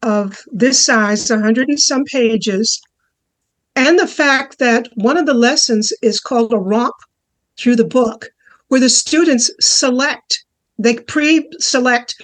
of 0.03 0.41
this 0.49 0.85
size, 0.85 1.31
100 1.31 1.69
and 1.69 1.79
some 1.79 2.03
pages, 2.07 2.83
and 3.77 3.99
the 3.99 4.07
fact 4.07 4.59
that 4.59 4.89
one 4.95 5.19
of 5.19 5.27
the 5.27 5.35
lessons 5.35 5.93
is 6.03 6.19
called 6.19 6.53
a 6.53 6.59
romp 6.59 6.95
through 7.59 7.77
the 7.77 7.85
book, 7.85 8.31
where 8.69 8.81
the 8.81 8.89
students 8.89 9.51
select, 9.61 10.45
they 10.79 10.97
pre 10.97 11.47
select, 11.59 12.15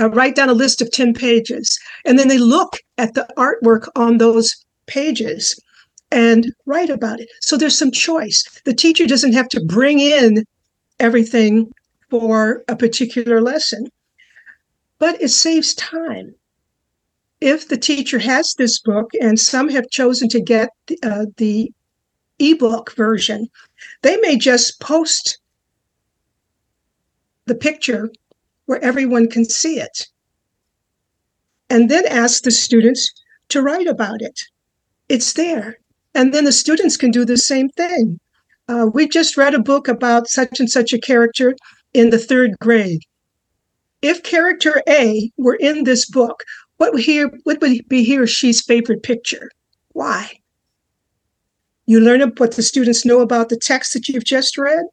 uh, 0.00 0.08
write 0.08 0.34
down 0.34 0.48
a 0.48 0.54
list 0.54 0.80
of 0.80 0.90
10 0.90 1.12
pages, 1.12 1.78
and 2.06 2.18
then 2.18 2.28
they 2.28 2.38
look 2.38 2.78
at 2.96 3.12
the 3.12 3.28
artwork 3.36 3.88
on 3.94 4.16
those 4.16 4.56
pages 4.86 5.54
and 6.10 6.52
write 6.66 6.90
about 6.90 7.20
it. 7.20 7.28
So 7.40 7.56
there's 7.56 7.78
some 7.78 7.92
choice. 7.92 8.42
The 8.64 8.74
teacher 8.74 9.06
doesn't 9.06 9.34
have 9.34 9.48
to 9.50 9.64
bring 9.64 10.00
in 10.00 10.44
everything 10.98 11.70
for 12.08 12.64
a 12.68 12.76
particular 12.76 13.40
lesson, 13.40 13.86
but 14.98 15.20
it 15.20 15.28
saves 15.28 15.74
time 15.74 16.34
if 17.42 17.68
the 17.68 17.76
teacher 17.76 18.20
has 18.20 18.54
this 18.56 18.80
book, 18.80 19.10
and 19.20 19.38
some 19.38 19.68
have 19.68 19.90
chosen 19.90 20.28
to 20.28 20.40
get 20.40 20.70
uh, 21.02 21.26
the 21.36 21.72
ebook 22.38 22.94
version, 22.94 23.48
they 24.02 24.16
may 24.18 24.36
just 24.36 24.80
post 24.80 25.38
the 27.46 27.54
picture 27.54 28.10
where 28.66 28.82
everyone 28.82 29.28
can 29.28 29.44
see 29.44 29.80
it. 29.80 30.06
And 31.68 31.90
then 31.90 32.06
ask 32.06 32.44
the 32.44 32.50
students 32.52 33.10
to 33.48 33.60
write 33.60 33.88
about 33.88 34.22
it. 34.22 34.38
It's 35.08 35.32
there. 35.32 35.78
And 36.14 36.32
then 36.32 36.44
the 36.44 36.52
students 36.52 36.96
can 36.96 37.10
do 37.10 37.24
the 37.24 37.36
same 37.36 37.70
thing. 37.70 38.20
Uh, 38.68 38.86
we 38.92 39.08
just 39.08 39.36
read 39.36 39.54
a 39.54 39.58
book 39.58 39.88
about 39.88 40.28
such 40.28 40.60
and 40.60 40.70
such 40.70 40.92
a 40.92 41.00
character 41.00 41.56
in 41.92 42.10
the 42.10 42.18
third 42.18 42.52
grade. 42.60 43.00
If 44.00 44.22
character 44.22 44.82
A 44.88 45.30
were 45.36 45.54
in 45.54 45.84
this 45.84 46.08
book, 46.08 46.42
what 46.82 46.94
would, 46.94 47.40
what 47.44 47.60
would 47.60 47.88
be 47.88 48.02
he 48.02 48.18
or 48.18 48.26
she's 48.26 48.60
favorite 48.60 49.04
picture? 49.04 49.52
Why? 49.92 50.32
You 51.86 52.00
learn 52.00 52.20
what 52.38 52.56
the 52.56 52.62
students 52.62 53.04
know 53.04 53.20
about 53.20 53.50
the 53.50 53.56
text 53.56 53.92
that 53.92 54.08
you've 54.08 54.24
just 54.24 54.58
read, 54.58 54.86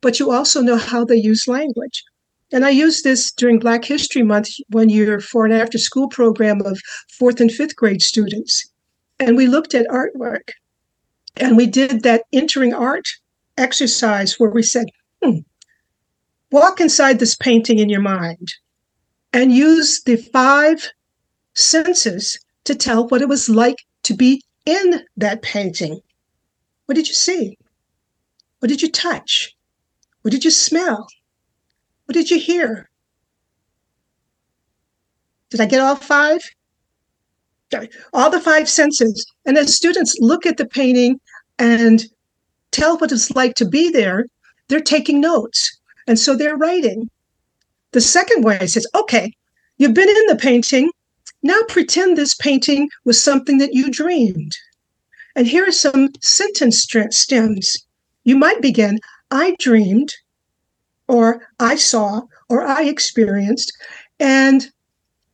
but 0.00 0.18
you 0.18 0.32
also 0.32 0.60
know 0.60 0.76
how 0.76 1.04
they 1.04 1.14
use 1.14 1.46
language. 1.46 2.02
And 2.52 2.64
I 2.64 2.70
used 2.70 3.04
this 3.04 3.30
during 3.30 3.60
Black 3.60 3.84
History 3.84 4.24
Month 4.24 4.48
one 4.70 4.88
year 4.88 5.20
for 5.20 5.46
an 5.46 5.52
after 5.52 5.78
school 5.78 6.08
program 6.08 6.62
of 6.62 6.80
fourth 7.16 7.40
and 7.40 7.52
fifth 7.52 7.76
grade 7.76 8.02
students. 8.02 8.68
And 9.20 9.36
we 9.36 9.46
looked 9.46 9.72
at 9.72 9.86
artwork 9.86 10.50
and 11.36 11.56
we 11.56 11.66
did 11.66 12.02
that 12.02 12.24
entering 12.32 12.74
art 12.74 13.06
exercise 13.56 14.40
where 14.40 14.50
we 14.50 14.64
said, 14.64 14.86
hmm, 15.22 15.38
walk 16.50 16.80
inside 16.80 17.20
this 17.20 17.36
painting 17.36 17.78
in 17.78 17.88
your 17.88 18.02
mind 18.02 18.48
and 19.32 19.52
use 19.52 20.02
the 20.02 20.16
five 20.16 20.90
senses 21.56 22.38
to 22.64 22.74
tell 22.74 23.08
what 23.08 23.22
it 23.22 23.28
was 23.28 23.48
like 23.48 23.76
to 24.04 24.14
be 24.14 24.42
in 24.64 25.02
that 25.16 25.42
painting. 25.42 26.00
What 26.86 26.94
did 26.94 27.08
you 27.08 27.14
see? 27.14 27.58
What 28.60 28.68
did 28.68 28.82
you 28.82 28.90
touch? 28.90 29.54
What 30.22 30.30
did 30.30 30.44
you 30.44 30.50
smell? 30.50 31.06
What 32.04 32.14
did 32.14 32.30
you 32.30 32.38
hear? 32.38 32.88
Did 35.50 35.60
I 35.60 35.66
get 35.66 35.80
all 35.80 35.96
five? 35.96 36.40
All 38.12 38.30
the 38.30 38.40
five 38.40 38.68
senses. 38.68 39.26
And 39.44 39.56
as 39.58 39.74
students 39.74 40.16
look 40.20 40.46
at 40.46 40.56
the 40.56 40.66
painting 40.66 41.20
and 41.58 42.04
tell 42.70 42.98
what 42.98 43.12
it's 43.12 43.30
like 43.32 43.54
to 43.56 43.64
be 43.64 43.90
there, 43.90 44.26
they're 44.68 44.80
taking 44.80 45.20
notes. 45.20 45.78
And 46.06 46.18
so 46.18 46.36
they're 46.36 46.56
writing. 46.56 47.10
The 47.92 48.00
second 48.00 48.44
way 48.44 48.66
says, 48.66 48.86
okay, 48.94 49.32
you've 49.78 49.94
been 49.94 50.08
in 50.08 50.26
the 50.26 50.36
painting. 50.36 50.90
Now 51.46 51.62
pretend 51.68 52.18
this 52.18 52.34
painting 52.34 52.90
was 53.04 53.22
something 53.22 53.58
that 53.58 53.72
you 53.72 53.88
dreamed. 53.88 54.50
And 55.36 55.46
here 55.46 55.68
are 55.68 55.70
some 55.70 56.08
sentence 56.20 56.84
stems. 57.10 57.86
You 58.24 58.36
might 58.36 58.60
begin, 58.60 58.98
I 59.30 59.54
dreamed, 59.60 60.12
or 61.06 61.46
I 61.60 61.76
saw, 61.76 62.22
or 62.48 62.64
I 62.64 62.82
experienced, 62.82 63.72
and 64.18 64.72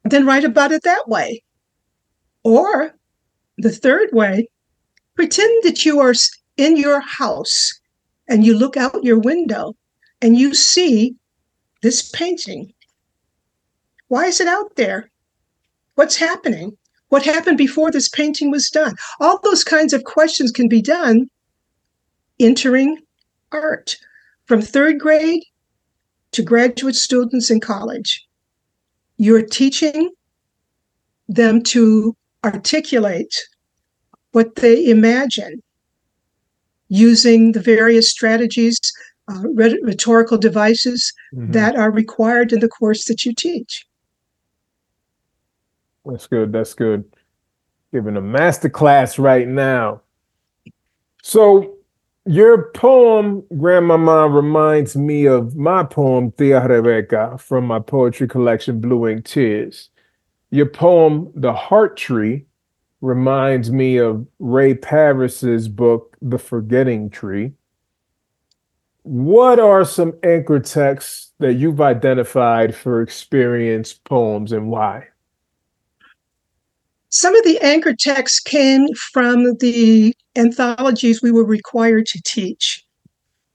then 0.05 0.27
write 0.27 0.45
about 0.45 0.71
it 0.71 0.83
that 0.83 1.09
way. 1.09 1.43
Or 2.45 2.95
the 3.57 3.73
third 3.73 4.11
way, 4.13 4.49
pretend 5.15 5.65
that 5.65 5.87
you 5.87 5.99
are 6.01 6.13
in 6.59 6.77
your 6.77 7.01
house 7.01 7.81
and 8.29 8.45
you 8.45 8.55
look 8.55 8.77
out 8.77 9.03
your 9.03 9.19
window 9.19 9.77
and 10.21 10.37
you 10.37 10.53
see 10.53 11.17
this 11.81 12.11
painting. 12.11 12.75
Why 14.09 14.27
is 14.27 14.43
it 14.43 14.47
out 14.47 14.77
there? 14.77 15.12
What's 15.95 16.17
happening? 16.17 16.77
What 17.09 17.25
happened 17.25 17.59
before 17.59 17.91
this 17.91 18.09
painting 18.09 18.51
was 18.51 18.71
done? 18.71 18.95
All 19.21 19.39
those 19.43 19.65
kinds 19.65 19.93
of 19.93 20.05
questions 20.05 20.51
can 20.51 20.69
be 20.69 20.81
done 20.81 21.29
entering 22.41 22.99
art 23.53 23.97
from 24.47 24.63
third 24.63 24.99
grade 24.99 25.43
to 26.33 26.43
graduate 26.43 26.97
students 26.97 27.51
in 27.51 27.61
college. 27.61 28.27
You're 29.19 29.45
teaching 29.45 30.11
them 31.29 31.63
to 31.65 32.17
articulate 32.45 33.35
what 34.33 34.57
they 34.57 34.89
imagine 34.89 35.63
using 36.89 37.53
the 37.53 37.61
various 37.61 38.11
strategies, 38.11 38.79
uh, 39.29 39.43
rhetorical 39.55 40.39
devices 40.39 41.13
mm-hmm. 41.35 41.53
that 41.53 41.77
are 41.77 41.91
required 41.91 42.53
in 42.53 42.61
the 42.61 42.69
course 42.69 43.05
that 43.05 43.25
you 43.25 43.35
teach. 43.35 43.87
That's 46.05 46.27
good. 46.27 46.53
That's 46.53 46.75
good. 46.75 47.05
Giving 47.93 48.17
a 48.17 48.21
master 48.21 48.69
class 48.69 49.19
right 49.19 49.47
now. 49.47 50.03
So 51.23 51.77
your 52.25 52.71
poem, 52.73 53.45
Grandmama, 53.57 54.29
reminds 54.29 54.97
me 54.97 55.27
of 55.27 55.57
my 55.57 55.85
poem, 55.85 56.33
Tia 56.33 56.61
Rebecca, 56.67 57.37
from 57.39 57.67
my 57.67 57.79
poetry 57.79 58.29
collection, 58.29 58.81
Blue 58.81 59.09
Ink 59.09 59.25
Tears. 59.25 59.91
Your 60.51 60.67
poem, 60.67 61.33
The 61.35 61.53
Heart 61.53 61.97
Tree, 61.97 62.47
reminds 63.01 63.71
me 63.71 63.97
of 63.97 64.27
Ray 64.39 64.75
Paris's 64.75 65.69
book, 65.69 66.17
The 66.23 66.39
Forgetting 66.39 67.11
Tree. 67.11 67.53
What 69.03 69.59
are 69.59 69.85
some 69.85 70.13
anchor 70.23 70.61
texts 70.61 71.33
that 71.41 71.55
you've 71.55 71.81
identified 71.81 72.75
for 72.75 73.03
experience 73.03 73.93
poems 73.93 74.53
and 74.53 74.69
why? 74.69 75.09
Some 77.15 77.37
of 77.37 77.45
the 77.45 77.59
anchor 77.61 77.95
texts 77.95 78.41
came 78.41 78.87
from 79.13 79.57
the 79.59 80.15
anthologies 80.35 81.21
we 81.21 81.31
were 81.31 81.45
required 81.45 82.07
to 82.07 82.23
teach, 82.25 82.83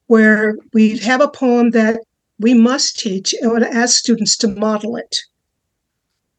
where 0.05 0.57
we'd 0.73 1.01
have 1.01 1.21
a 1.21 1.27
poem 1.27 1.71
that 1.71 2.01
we 2.37 2.53
must 2.53 2.99
teach 2.99 3.33
and 3.41 3.59
to 3.59 3.73
ask 3.73 3.97
students 3.97 4.37
to 4.37 4.47
model 4.47 4.95
it. 4.95 5.15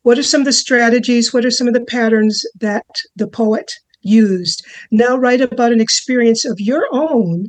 What 0.03 0.17
are 0.17 0.23
some 0.23 0.43
of 0.43 0.45
the 0.45 0.53
strategies? 0.53 1.35
What 1.35 1.45
are 1.45 1.51
some 1.51 1.67
of 1.67 1.75
the 1.75 1.85
patterns 1.85 2.45
that 2.61 2.87
the 3.17 3.27
poet 3.27 3.73
used? 4.03 4.65
Now 4.93 5.17
write 5.17 5.41
about 5.41 5.73
an 5.73 5.81
experience 5.81 6.45
of 6.45 6.61
your 6.61 6.87
own 6.93 7.47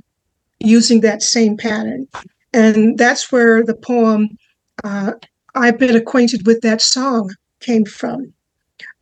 using 0.57 1.01
that 1.01 1.21
same 1.21 1.57
pattern. 1.57 2.07
And 2.53 2.97
that's 2.97 3.31
where 3.31 3.63
the 3.63 3.75
poem, 3.75 4.35
uh, 4.83 5.13
I've 5.53 5.77
been 5.77 5.95
acquainted 5.95 6.47
with 6.47 6.61
that 6.61 6.81
song, 6.81 7.29
came 7.59 7.85
from. 7.85 8.33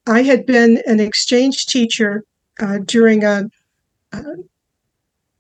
I 0.08 0.24
had 0.24 0.46
been 0.46 0.82
an 0.86 1.00
exchange 1.00 1.66
teacher 1.66 2.24
uh, 2.60 2.80
during 2.86 3.24
a, 3.24 3.46
a, 4.14 4.24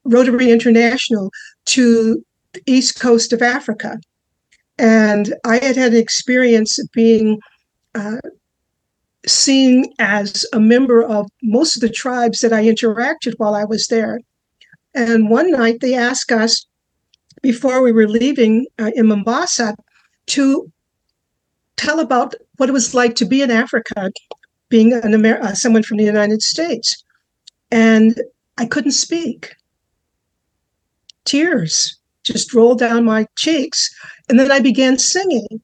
Rotary 0.04 0.52
International 0.52 1.32
to 1.66 2.24
the 2.54 2.62
east 2.66 3.00
coast 3.00 3.34
of 3.34 3.42
Africa. 3.42 3.98
And 4.78 5.34
I 5.44 5.58
had 5.58 5.76
had 5.76 5.94
an 5.94 6.00
experience 6.00 6.80
being 6.94 7.40
uh, 7.96 8.20
seen 9.26 9.86
as 10.00 10.46
a 10.54 10.60
member 10.60 11.04
of 11.04 11.30
most 11.44 11.76
of 11.76 11.82
the 11.82 11.90
tribes 11.90 12.40
that 12.40 12.54
I 12.54 12.64
interacted 12.64 13.34
while 13.38 13.56
I 13.56 13.66
was 13.66 13.88
there. 13.88 14.20
And 14.94 15.30
one 15.30 15.52
night 15.52 15.80
they 15.82 15.96
asked 15.96 16.32
us, 16.32 16.66
before 17.42 17.82
we 17.82 17.92
were 17.92 18.08
leaving 18.08 18.66
uh, 18.80 18.92
in 18.96 19.08
Mombasa, 19.08 19.76
to 20.28 20.72
tell 21.76 22.00
about 22.00 22.34
what 22.58 22.70
it 22.70 22.74
was 22.74 22.94
like 22.94 23.16
to 23.16 23.26
be 23.26 23.42
in 23.42 23.52
Africa 23.52 24.12
being 24.70 24.94
an 24.94 25.14
Amer- 25.14 25.42
uh, 25.42 25.54
someone 25.54 25.84
from 25.84 25.98
the 25.98 26.04
United 26.04 26.42
States. 26.42 27.04
And 27.72 28.22
I 28.58 28.66
couldn't 28.66 28.92
speak. 28.92 29.54
Tears 31.26 31.98
just 32.24 32.54
rolled 32.54 32.80
down 32.80 33.06
my 33.06 33.26
cheeks. 33.38 33.90
And 34.30 34.40
then 34.40 34.52
I 34.52 34.60
began 34.60 34.98
singing. 34.98 35.62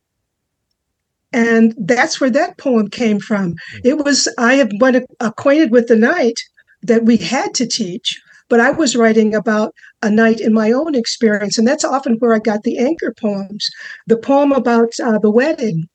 And 1.33 1.73
that's 1.77 2.21
where 2.21 2.29
that 2.29 2.57
poem 2.57 2.89
came 2.89 3.19
from. 3.19 3.55
Hmm. 3.71 3.79
It 3.83 3.97
was, 3.97 4.27
I 4.37 4.55
have 4.55 4.69
been 4.79 5.05
acquainted 5.19 5.71
with 5.71 5.87
the 5.87 5.95
night 5.95 6.39
that 6.83 7.05
we 7.05 7.17
had 7.17 7.53
to 7.55 7.65
teach, 7.65 8.21
but 8.49 8.59
I 8.59 8.71
was 8.71 8.95
writing 8.95 9.33
about 9.33 9.73
a 10.03 10.11
night 10.11 10.39
in 10.39 10.53
my 10.53 10.71
own 10.71 10.95
experience. 10.95 11.57
And 11.57 11.67
that's 11.67 11.85
often 11.85 12.17
where 12.19 12.35
I 12.35 12.39
got 12.39 12.63
the 12.63 12.77
anchor 12.77 13.13
poems. 13.19 13.69
The 14.05 14.17
poem 14.17 14.51
about 14.51 14.91
uh, 15.03 15.17
the 15.17 15.31
wedding 15.31 15.87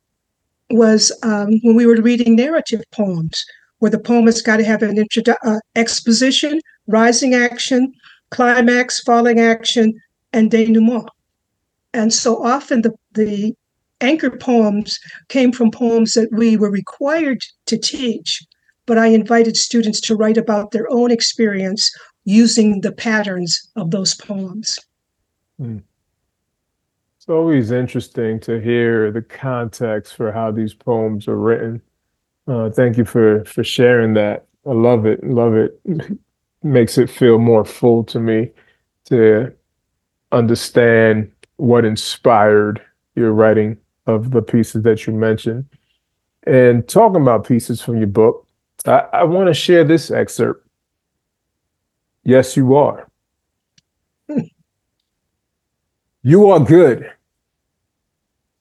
was 0.71 1.13
um, 1.23 1.61
when 1.63 1.77
we 1.77 1.87
were 1.87 2.01
reading 2.01 2.37
narrative 2.37 2.83
poems, 2.93 3.45
where 3.79 3.91
the 3.91 3.99
poem 3.99 4.27
has 4.27 4.43
got 4.43 4.59
to 4.59 4.65
have 4.65 4.83
an 4.83 4.97
introdu- 4.97 5.37
uh, 5.45 5.61
exposition, 5.77 6.61
rising 6.87 7.35
action, 7.35 7.93
climax, 8.31 9.01
falling 9.01 9.41
action, 9.41 9.95
and 10.33 10.51
denouement. 10.51 11.09
And 11.95 12.13
so 12.13 12.43
often 12.45 12.83
the, 12.83 12.93
the 13.13 13.55
anchor 14.01 14.31
poems 14.31 14.99
came 15.29 15.53
from 15.53 15.71
poems 15.71 16.13
that 16.13 16.29
we 16.33 16.57
were 16.57 16.71
required 16.71 17.41
to 17.67 17.79
teach, 17.79 18.43
but 18.87 18.99
I 18.99 19.07
invited 19.07 19.57
students 19.57 20.01
to 20.03 20.17
write 20.17 20.37
about 20.37 20.71
their 20.71 20.91
own 20.91 21.11
experience 21.11 21.91
using 22.25 22.83
the 22.83 22.93
patterns 22.93 23.59
of 23.77 23.91
those 23.91 24.15
poems. 24.15 24.79
Mm. 25.61 25.83
It's 27.29 27.35
always 27.35 27.73
interesting 27.73 28.41
to 28.41 28.59
hear 28.59 29.13
the 29.13 29.21
context 29.21 30.17
for 30.17 30.33
how 30.33 30.51
these 30.51 30.73
poems 30.73 31.29
are 31.29 31.37
written. 31.37 31.83
Uh, 32.47 32.71
thank 32.71 32.97
you 32.97 33.05
for 33.05 33.45
for 33.45 33.63
sharing 33.63 34.15
that. 34.15 34.47
I 34.65 34.73
love 34.73 35.05
it. 35.05 35.23
Love 35.23 35.55
it. 35.55 35.79
Makes 36.63 36.97
it 36.97 37.11
feel 37.11 37.39
more 37.39 37.67
full 37.67 38.03
to 38.05 38.19
me 38.19 38.51
to 39.11 39.53
understand 40.33 41.31
what 41.59 41.85
inspired 41.85 42.81
your 43.15 43.33
writing 43.33 43.77
of 44.07 44.31
the 44.31 44.41
pieces 44.41 44.83
that 44.85 45.07
you 45.07 45.13
mentioned. 45.13 45.67
And 46.45 46.89
talking 46.89 47.21
about 47.21 47.47
pieces 47.47 47.83
from 47.83 47.99
your 47.99 48.07
book, 48.07 48.47
I, 48.87 49.05
I 49.13 49.25
want 49.25 49.49
to 49.49 49.55
share 49.55 49.85
this 49.85 50.11
excerpt. 50.11 50.67
Yes, 52.25 52.57
you 52.57 52.75
are. 52.75 53.07
you 56.23 56.49
are 56.49 56.61
good. 56.61 57.13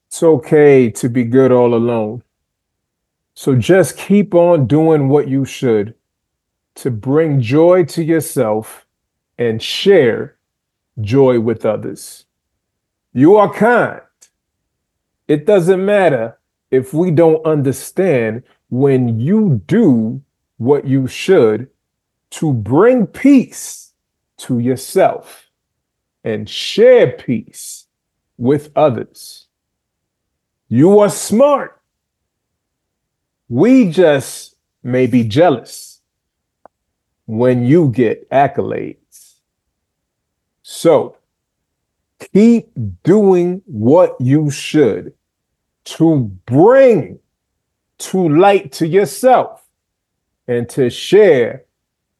It's 0.08 0.22
okay 0.22 0.90
to 0.90 1.08
be 1.10 1.24
good 1.24 1.52
all 1.52 1.74
alone. 1.74 2.22
So 3.34 3.54
just 3.54 3.98
keep 3.98 4.34
on 4.34 4.66
doing 4.66 5.08
what 5.08 5.28
you 5.28 5.44
should 5.44 5.94
to 6.76 6.90
bring 6.90 7.40
joy 7.42 7.84
to 7.84 8.02
yourself 8.02 8.86
and 9.36 9.62
share 9.62 10.36
joy 11.00 11.40
with 11.40 11.66
others. 11.66 12.24
You 13.12 13.36
are 13.36 13.52
kind. 13.52 14.00
It 15.28 15.44
doesn't 15.44 15.84
matter 15.84 16.38
if 16.70 16.94
we 16.94 17.10
don't 17.10 17.44
understand 17.44 18.44
when 18.70 19.20
you 19.20 19.62
do 19.66 20.22
what 20.56 20.86
you 20.86 21.06
should 21.06 21.68
to 22.30 22.52
bring 22.52 23.06
peace 23.06 23.92
to 24.38 24.58
yourself 24.58 25.50
and 26.24 26.48
share 26.48 27.12
peace 27.12 27.86
with 28.38 28.70
others. 28.74 29.47
You 30.68 30.98
are 31.00 31.08
smart. 31.08 31.80
We 33.48 33.90
just 33.90 34.56
may 34.82 35.06
be 35.06 35.24
jealous 35.24 36.00
when 37.26 37.64
you 37.64 37.90
get 37.90 38.28
accolades. 38.30 39.34
So 40.62 41.16
keep 42.32 42.70
doing 43.02 43.62
what 43.64 44.16
you 44.20 44.50
should 44.50 45.14
to 45.84 46.18
bring 46.44 47.18
to 47.98 48.28
light 48.28 48.72
to 48.72 48.86
yourself 48.86 49.66
and 50.46 50.68
to 50.70 50.90
share 50.90 51.64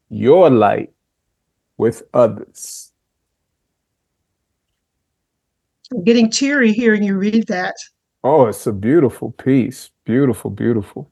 your 0.09 0.49
light 0.49 0.93
with 1.77 2.03
others. 2.15 2.93
I'm 5.93 6.05
getting 6.05 6.31
teary 6.31 6.73
hearing 6.73 7.03
you 7.03 7.17
read 7.17 7.47
that. 7.49 7.75
Oh, 8.25 8.47
it's 8.47 8.67
a 8.67 8.73
beautiful 8.73 9.33
piece. 9.33 9.91
Beautiful, 10.05 10.51
beautiful. 10.51 11.11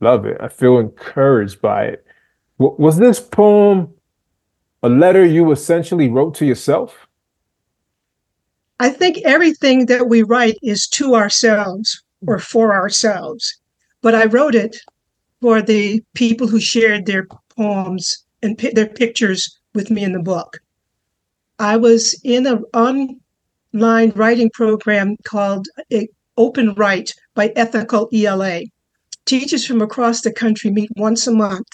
Love 0.00 0.26
it. 0.26 0.36
I 0.40 0.48
feel 0.48 0.78
encouraged 0.78 1.60
by 1.60 1.84
it. 1.84 2.06
W- 2.58 2.76
was 2.78 2.96
this 2.96 3.20
poem 3.20 3.92
a 4.82 4.88
letter 4.88 5.24
you 5.24 5.50
essentially 5.52 6.08
wrote 6.08 6.34
to 6.36 6.46
yourself? 6.46 7.06
I 8.78 8.90
think 8.90 9.18
everything 9.24 9.86
that 9.86 10.08
we 10.08 10.22
write 10.22 10.58
is 10.62 10.86
to 10.88 11.14
ourselves 11.14 12.02
hmm. 12.22 12.30
or 12.30 12.38
for 12.38 12.74
ourselves. 12.74 13.58
But 14.02 14.14
I 14.14 14.26
wrote 14.26 14.54
it 14.54 14.76
for 15.40 15.62
the 15.62 16.02
people 16.14 16.46
who 16.46 16.60
shared 16.60 17.06
their 17.06 17.26
poems 17.56 18.24
and 18.42 18.56
p- 18.56 18.72
their 18.72 18.88
pictures 18.88 19.58
with 19.74 19.90
me 19.90 20.04
in 20.04 20.12
the 20.12 20.22
book. 20.22 20.58
I 21.58 21.76
was 21.76 22.18
in 22.22 22.46
an 22.46 22.64
online 23.76 24.10
writing 24.16 24.48
program 24.54 25.16
called 25.24 25.68
Open 26.38 26.72
Write 26.76 27.12
by 27.34 27.52
Ethical 27.56 28.08
ELA. 28.10 28.62
Teachers 29.26 29.66
from 29.66 29.82
across 29.82 30.22
the 30.22 30.32
country 30.32 30.70
meet 30.70 30.88
once 30.96 31.26
a 31.26 31.30
month 31.30 31.66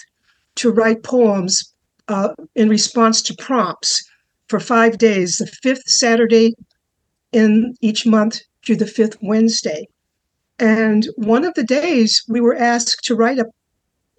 to 0.55 0.69
write 0.69 1.03
poems 1.03 1.73
uh, 2.09 2.33
in 2.55 2.67
response 2.67 3.21
to 3.21 3.35
prompts 3.39 4.03
for 4.49 4.59
five 4.59 4.97
days, 4.97 5.37
the 5.37 5.47
fifth 5.47 5.83
Saturday 5.85 6.53
in 7.31 7.73
each 7.79 8.05
month 8.05 8.41
through 8.65 8.75
the 8.75 8.85
fifth 8.85 9.15
Wednesday. 9.21 9.87
And 10.59 11.07
one 11.15 11.45
of 11.45 11.53
the 11.53 11.63
days 11.63 12.21
we 12.27 12.41
were 12.41 12.57
asked 12.57 13.05
to 13.05 13.15
write 13.15 13.39
a, 13.39 13.45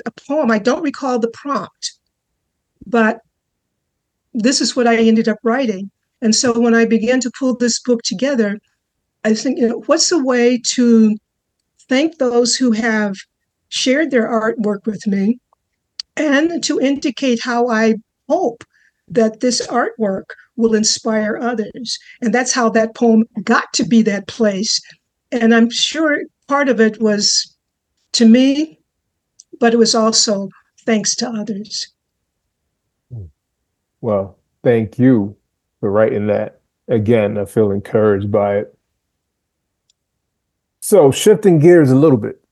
a 0.07 0.11
poem. 0.27 0.51
I 0.51 0.59
don't 0.59 0.83
recall 0.83 1.19
the 1.19 1.35
prompt, 1.35 1.93
but 2.87 3.19
this 4.33 4.63
is 4.63 4.75
what 4.75 4.87
I 4.87 4.97
ended 4.97 5.29
up 5.29 5.39
writing. 5.43 5.91
And 6.25 6.35
so 6.35 6.59
when 6.59 6.75
I 6.75 6.87
began 6.87 7.21
to 7.21 7.31
pull 7.39 7.55
this 7.55 7.79
book 7.79 8.01
together, 8.03 8.59
I 9.25 9.35
think, 9.35 9.59
you 9.59 9.69
know, 9.69 9.83
what's 9.85 10.11
a 10.11 10.19
way 10.19 10.59
to 10.69 11.15
thank 11.87 12.17
those 12.17 12.57
who 12.57 12.73
have 12.73 13.15
shared 13.69 14.11
their 14.11 14.27
artwork 14.27 14.87
with 14.87 15.07
me 15.07 15.39
and 16.17 16.65
to 16.65 16.81
indicate 16.81 17.41
how 17.43 17.69
I 17.69 17.97
hope 18.27 18.65
that 19.07 19.41
this 19.41 19.67
artwork 19.67 20.25
will 20.57 20.75
inspire 20.75 21.37
others. 21.37 21.99
And 22.23 22.33
that's 22.33 22.55
how 22.55 22.71
that 22.71 22.95
poem 22.95 23.25
got 23.43 23.71
to 23.75 23.85
be 23.85 24.01
that 24.03 24.27
place. 24.27 24.81
And 25.31 25.55
I'm 25.55 25.69
sure 25.69 26.23
part 26.49 26.71
of 26.71 26.81
it 26.81 27.03
was 27.03 27.55
to 28.13 28.27
me, 28.27 28.79
but 29.61 29.75
it 29.75 29.79
was 29.79 29.95
also 29.95 30.49
thanks 30.87 31.15
to 31.17 31.29
others. 31.29 31.87
Hmm. 33.13 33.25
Well, 34.01 34.39
thank 34.63 34.99
you 34.99 35.37
for 35.85 35.91
writing 35.91 36.29
that. 36.29 36.61
Again, 36.89 37.37
I 37.37 37.45
feel 37.45 37.71
encouraged 37.71 38.33
by 38.33 38.57
it. 38.57 38.79
So, 40.81 41.11
shifting 41.11 41.59
gears 41.59 41.91
a 41.91 41.95
little 41.95 42.17
bit. 42.17 42.43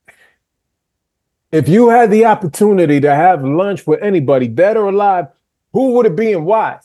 If 1.50 1.66
you 1.66 1.88
had 1.88 2.10
the 2.10 2.26
opportunity 2.26 3.00
to 3.00 3.14
have 3.14 3.42
lunch 3.42 3.86
with 3.86 4.02
anybody, 4.02 4.48
dead 4.48 4.76
or 4.76 4.90
alive, 4.90 5.28
who 5.72 5.92
would 5.92 6.04
it 6.04 6.14
be 6.14 6.34
and 6.34 6.44
why? 6.44 6.78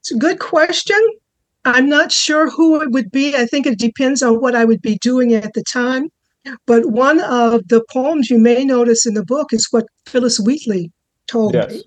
It's 0.00 0.10
a 0.10 0.18
good 0.18 0.40
question. 0.40 1.00
I'm 1.64 1.88
not 1.88 2.10
sure 2.10 2.50
who 2.50 2.82
it 2.82 2.90
would 2.90 3.12
be. 3.12 3.36
I 3.36 3.46
think 3.46 3.66
it 3.66 3.78
depends 3.78 4.24
on 4.24 4.40
what 4.40 4.56
I 4.56 4.64
would 4.64 4.82
be 4.82 4.98
doing 4.98 5.34
at 5.34 5.54
the 5.54 5.62
time. 5.62 6.08
But 6.66 6.86
one 6.86 7.20
of 7.20 7.68
the 7.68 7.84
poems 7.92 8.28
you 8.28 8.38
may 8.38 8.64
notice 8.64 9.06
in 9.06 9.14
the 9.14 9.24
book 9.24 9.52
is 9.52 9.68
what 9.70 9.86
Phillis 10.06 10.40
Wheatley 10.40 10.90
told 11.28 11.54
yes. 11.54 11.70
me. 11.70 11.84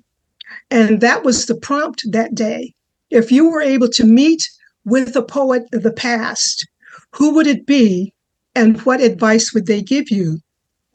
And 0.71 1.01
that 1.01 1.25
was 1.25 1.47
the 1.47 1.55
prompt 1.55 2.05
that 2.09 2.33
day. 2.33 2.73
If 3.13 3.31
you 3.31 3.47
were 3.47 3.61
able 3.61 3.89
to 3.89 4.05
meet 4.05 4.41
with 4.85 5.15
a 5.15 5.21
poet 5.21 5.63
of 5.71 5.83
the 5.83 5.93
past, 5.93 6.67
who 7.11 7.35
would 7.35 7.45
it 7.45 7.67
be 7.67 8.11
and 8.55 8.81
what 8.81 9.01
advice 9.01 9.53
would 9.53 9.67
they 9.67 9.83
give 9.83 10.09
you? 10.09 10.39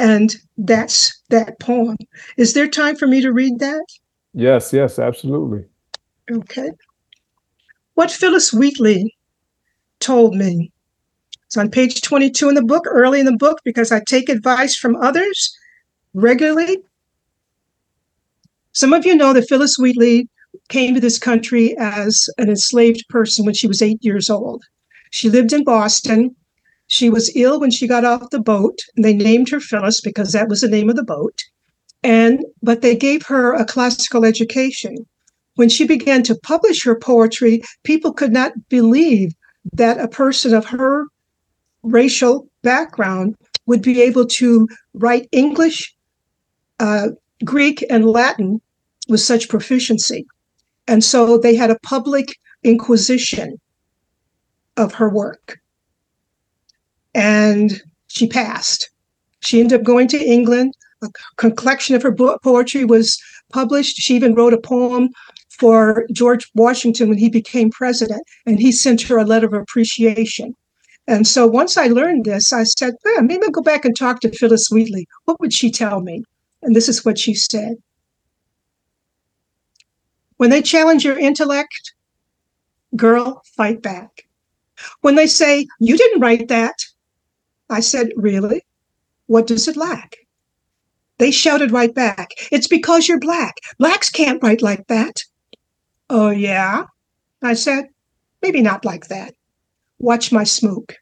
And 0.01 0.35
that's 0.57 1.16
that 1.31 1.61
poem. 1.61 1.97
Is 2.37 2.55
there 2.55 2.66
time 2.66 2.97
for 2.97 3.07
me 3.07 3.21
to 3.21 3.33
read 3.33 3.61
that? 3.61 3.85
Yes, 4.35 4.73
yes, 4.73 4.99
absolutely. 4.99 5.64
Okay. 6.31 6.71
What 7.95 8.11
Phillis 8.11 8.53
Wheatley 8.53 9.16
told 10.01 10.35
me. 10.35 10.73
It's 11.47 11.57
on 11.57 11.71
page 11.71 12.01
22 12.03 12.49
in 12.49 12.55
the 12.57 12.64
book, 12.64 12.85
early 12.89 13.21
in 13.21 13.27
the 13.27 13.37
book, 13.37 13.61
because 13.64 13.93
I 13.93 14.03
take 14.07 14.29
advice 14.29 14.77
from 14.77 14.97
others 14.97 15.57
regularly. 16.14 16.79
Some 18.73 18.93
of 18.93 19.07
you 19.07 19.14
know 19.14 19.33
that 19.33 19.49
Phillis 19.49 19.77
Wheatley 19.79 20.29
came 20.69 20.95
to 20.95 21.01
this 21.01 21.19
country 21.19 21.77
as 21.79 22.29
an 22.39 22.49
enslaved 22.49 23.05
person 23.09 23.45
when 23.45 23.55
she 23.55 23.67
was 23.67 23.83
eight 23.83 24.03
years 24.03 24.31
old. 24.31 24.65
She 25.11 25.31
lived 25.31 25.53
in 25.53 25.65
Boston. 25.65 26.35
She 26.87 27.11
was 27.11 27.35
ill 27.35 27.61
when 27.61 27.71
she 27.71 27.87
got 27.87 28.05
off 28.05 28.31
the 28.31 28.41
boat, 28.41 28.79
and 28.97 29.05
they 29.05 29.15
named 29.15 29.49
her 29.51 29.61
Phillis 29.61 30.01
because 30.01 30.33
that 30.33 30.49
was 30.49 30.61
the 30.61 30.69
name 30.69 30.89
of 30.89 30.97
the 30.97 31.05
boat. 31.05 31.43
And 32.03 32.45
but 32.63 32.81
they 32.81 32.97
gave 32.97 33.27
her 33.27 33.53
a 33.53 33.65
classical 33.65 34.25
education. 34.25 34.97
When 35.57 35.69
she 35.69 35.87
began 35.87 36.23
to 36.25 36.39
publish 36.43 36.85
her 36.85 36.99
poetry, 36.99 37.63
people 37.83 38.13
could 38.13 38.33
not 38.33 38.53
believe 38.69 39.33
that 39.73 40.01
a 40.01 40.09
person 40.09 40.55
of 40.55 40.67
her 40.67 41.07
racial 41.83 42.49
background 42.63 43.37
would 43.67 43.83
be 43.83 44.01
able 44.01 44.27
to 44.27 44.69
write 44.95 45.29
English, 45.33 45.95
uh, 46.81 47.09
Greek, 47.45 47.85
and 47.91 48.07
Latin 48.07 48.61
with 49.09 49.21
such 49.21 49.49
proficiency. 49.49 50.27
And 50.89 51.05
so 51.05 51.39
they 51.39 51.55
had 51.55 51.70
a 51.70 51.78
public 51.84 52.36
inquisition 52.64 53.61
of 54.76 54.95
her 54.95 55.09
work. 55.09 55.61
And 57.14 57.82
she 58.09 58.26
passed. 58.26 58.91
She 59.41 59.61
ended 59.61 59.80
up 59.80 59.86
going 59.86 60.09
to 60.09 60.18
England. 60.18 60.74
A 61.03 61.51
collection 61.53 61.95
of 61.95 62.03
her 62.03 62.12
poetry 62.43 62.84
was 62.84 63.16
published. 63.53 63.97
She 63.99 64.16
even 64.16 64.34
wrote 64.34 64.55
a 64.55 64.61
poem 64.61 65.11
for 65.51 66.07
George 66.12 66.51
Washington 66.55 67.09
when 67.09 67.18
he 67.18 67.28
became 67.28 67.70
president, 67.70 68.22
and 68.47 68.59
he 68.59 68.72
sent 68.72 69.03
her 69.03 69.18
a 69.18 69.24
letter 69.24 69.47
of 69.47 69.53
appreciation. 69.53 70.55
And 71.07 71.26
so 71.26 71.47
once 71.47 71.76
I 71.76 71.86
learned 71.89 72.24
this, 72.24 72.53
I 72.53 72.64
said, 72.64 72.95
well, 73.05 73.22
maybe 73.22 73.45
I'll 73.45 73.51
go 73.51 73.62
back 73.62 73.84
and 73.84 73.97
talk 73.97 74.20
to 74.20 74.30
Phillis 74.30 74.68
Wheatley. 74.70 75.07
What 75.24 75.41
would 75.41 75.53
she 75.53 75.70
tell 75.70 76.01
me? 76.01 76.22
And 76.62 76.74
this 76.74 76.89
is 76.89 77.05
what 77.05 77.18
she 77.18 77.34
said. 77.34 77.76
When 80.39 80.51
they 80.51 80.62
challenge 80.62 81.05
your 81.05 81.18
intellect, 81.18 81.95
girl, 82.97 83.43
fight 83.57 83.82
back. 83.82 84.22
When 85.03 85.16
they 85.16 85.26
say, 85.26 85.66
You 85.80 85.97
didn't 85.99 86.20
write 86.20 86.49
that, 86.49 86.76
I 87.68 87.80
said, 87.80 88.11
Really? 88.16 88.64
What 89.26 89.47
does 89.47 89.68
it 89.68 89.76
lack? 89.76 90.16
They 91.18 91.32
shouted 91.32 91.72
right 91.72 91.95
back, 91.95 92.30
It's 92.53 92.68
because 92.68 93.09
you're 93.09 93.18
black. 93.20 93.57
Blacks 93.78 94.11
can't 94.11 94.43
write 94.43 94.62
like 94.62 94.86
that. 94.86 95.16
Oh, 96.09 96.30
yeah? 96.30 96.84
I 97.43 97.55
said, 97.55 97.86
Maybe 98.41 98.62
not 98.62 98.84
like 98.84 99.09
that. 99.09 99.34
Watch 99.99 100.30
my 100.30 100.45
smoke. 100.45 100.95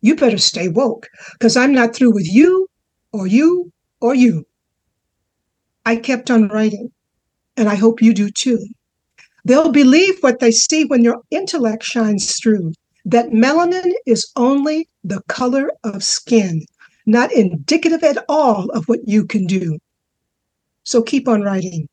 You 0.00 0.14
better 0.14 0.38
stay 0.38 0.68
woke, 0.68 1.08
because 1.32 1.56
I'm 1.56 1.72
not 1.72 1.96
through 1.96 2.12
with 2.14 2.32
you, 2.32 2.68
or 3.12 3.26
you, 3.26 3.72
or 4.00 4.14
you. 4.14 4.46
I 5.84 5.96
kept 5.96 6.30
on 6.30 6.48
writing, 6.48 6.92
and 7.56 7.68
I 7.68 7.74
hope 7.74 8.02
you 8.02 8.12
do 8.12 8.30
too. 8.30 8.66
They'll 9.44 9.70
believe 9.70 10.18
what 10.20 10.40
they 10.40 10.50
see 10.50 10.84
when 10.84 11.04
your 11.04 11.22
intellect 11.30 11.84
shines 11.84 12.34
through. 12.40 12.72
That 13.04 13.30
melanin 13.30 13.92
is 14.04 14.30
only 14.34 14.88
the 15.04 15.22
color 15.28 15.70
of 15.84 16.02
skin, 16.02 16.64
not 17.06 17.32
indicative 17.32 18.02
at 18.02 18.24
all 18.28 18.68
of 18.70 18.86
what 18.86 19.06
you 19.06 19.24
can 19.24 19.46
do. 19.46 19.78
So 20.82 21.02
keep 21.02 21.28
on 21.28 21.42
writing. 21.42 21.88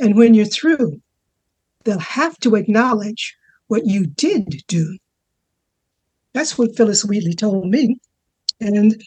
And 0.00 0.16
when 0.16 0.34
you're 0.34 0.46
through, 0.46 1.00
they'll 1.84 2.00
have 2.00 2.38
to 2.40 2.56
acknowledge 2.56 3.36
what 3.68 3.86
you 3.86 4.06
did 4.06 4.62
do. 4.66 4.98
That's 6.32 6.58
what 6.58 6.76
Phillis 6.76 7.04
Wheatley 7.04 7.34
told 7.34 7.68
me. 7.68 7.96
And 8.60 9.00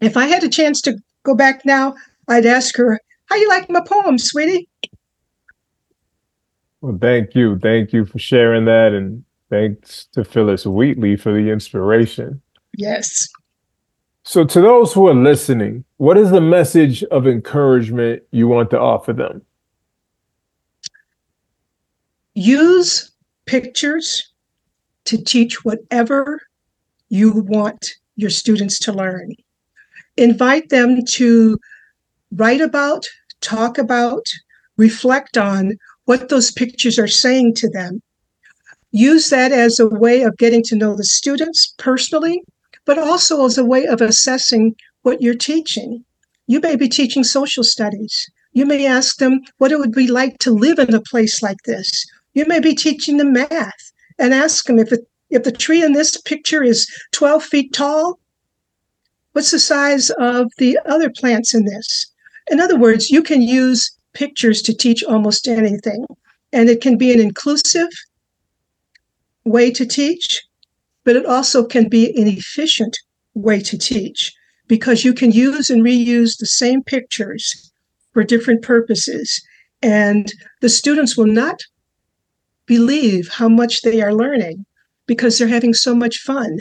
if 0.00 0.16
I 0.16 0.26
had 0.26 0.42
a 0.42 0.48
chance 0.48 0.80
to 0.82 0.96
go 1.22 1.34
back 1.34 1.64
now, 1.64 1.94
I'd 2.28 2.46
ask 2.46 2.76
her, 2.76 2.98
How 3.26 3.36
you 3.36 3.48
like 3.48 3.70
my 3.70 3.80
poem, 3.80 4.18
sweetie? 4.18 4.68
Well, 6.80 6.98
thank 7.00 7.34
you. 7.34 7.58
Thank 7.58 7.92
you 7.92 8.04
for 8.04 8.18
sharing 8.18 8.64
that. 8.64 8.92
And 8.92 9.24
thanks 9.50 10.06
to 10.12 10.24
Phillis 10.24 10.66
Wheatley 10.66 11.16
for 11.16 11.32
the 11.32 11.50
inspiration. 11.50 12.40
Yes. 12.76 13.28
So, 14.22 14.44
to 14.44 14.60
those 14.60 14.92
who 14.92 15.08
are 15.08 15.14
listening, 15.14 15.84
what 15.96 16.16
is 16.16 16.30
the 16.30 16.40
message 16.40 17.02
of 17.04 17.26
encouragement 17.26 18.22
you 18.30 18.48
want 18.48 18.70
to 18.70 18.78
offer 18.78 19.12
them? 19.12 19.42
Use 22.34 23.10
pictures 23.46 24.30
to 25.04 25.22
teach 25.22 25.64
whatever 25.64 26.40
you 27.08 27.32
want 27.32 27.94
your 28.16 28.30
students 28.30 28.78
to 28.78 28.92
learn. 28.92 29.34
Invite 30.16 30.68
them 30.68 31.04
to 31.06 31.58
write 32.32 32.60
about, 32.60 33.04
talk 33.40 33.78
about, 33.78 34.24
reflect 34.76 35.36
on 35.36 35.76
what 36.10 36.28
those 36.28 36.50
pictures 36.50 36.98
are 36.98 37.06
saying 37.06 37.54
to 37.54 37.70
them. 37.70 38.02
Use 38.90 39.30
that 39.30 39.52
as 39.52 39.78
a 39.78 39.86
way 39.86 40.22
of 40.22 40.36
getting 40.38 40.60
to 40.64 40.74
know 40.74 40.96
the 40.96 41.04
students 41.04 41.72
personally, 41.78 42.42
but 42.84 42.98
also 42.98 43.44
as 43.44 43.56
a 43.56 43.64
way 43.64 43.86
of 43.86 44.00
assessing 44.00 44.74
what 45.02 45.22
you're 45.22 45.46
teaching. 45.52 46.04
You 46.48 46.58
may 46.58 46.74
be 46.74 46.88
teaching 46.88 47.22
social 47.22 47.62
studies. 47.62 48.28
You 48.54 48.66
may 48.66 48.86
ask 48.86 49.18
them 49.18 49.42
what 49.58 49.70
it 49.70 49.78
would 49.78 49.92
be 49.92 50.08
like 50.08 50.38
to 50.38 50.50
live 50.50 50.80
in 50.80 50.94
a 50.94 51.00
place 51.12 51.44
like 51.44 51.62
this. 51.64 52.04
You 52.34 52.44
may 52.44 52.58
be 52.58 52.74
teaching 52.74 53.18
them 53.18 53.32
math 53.32 53.92
and 54.18 54.34
ask 54.34 54.64
them 54.64 54.80
if 54.80 54.90
it, 54.90 55.06
if 55.30 55.44
the 55.44 55.52
tree 55.52 55.84
in 55.84 55.92
this 55.92 56.20
picture 56.20 56.64
is 56.64 56.88
12 57.12 57.44
feet 57.44 57.72
tall, 57.72 58.18
what's 59.30 59.52
the 59.52 59.60
size 59.60 60.10
of 60.18 60.50
the 60.58 60.76
other 60.86 61.08
plants 61.08 61.54
in 61.54 61.66
this? 61.66 62.10
In 62.50 62.58
other 62.58 62.76
words, 62.76 63.10
you 63.10 63.22
can 63.22 63.42
use 63.42 63.92
pictures 64.12 64.62
to 64.62 64.74
teach 64.74 65.02
almost 65.04 65.48
anything. 65.48 66.06
And 66.52 66.68
it 66.68 66.80
can 66.80 66.96
be 66.98 67.12
an 67.12 67.20
inclusive 67.20 67.88
way 69.44 69.70
to 69.70 69.86
teach, 69.86 70.42
but 71.04 71.16
it 71.16 71.26
also 71.26 71.64
can 71.64 71.88
be 71.88 72.10
an 72.20 72.28
efficient 72.28 72.96
way 73.34 73.60
to 73.60 73.78
teach 73.78 74.32
because 74.66 75.04
you 75.04 75.12
can 75.12 75.32
use 75.32 75.70
and 75.70 75.82
reuse 75.82 76.38
the 76.38 76.46
same 76.46 76.82
pictures 76.82 77.72
for 78.12 78.24
different 78.24 78.62
purposes. 78.62 79.40
And 79.82 80.32
the 80.60 80.68
students 80.68 81.16
will 81.16 81.26
not 81.26 81.60
believe 82.66 83.28
how 83.28 83.48
much 83.48 83.82
they 83.82 84.00
are 84.00 84.14
learning 84.14 84.64
because 85.06 85.38
they're 85.38 85.48
having 85.48 85.74
so 85.74 85.94
much 85.94 86.18
fun 86.18 86.58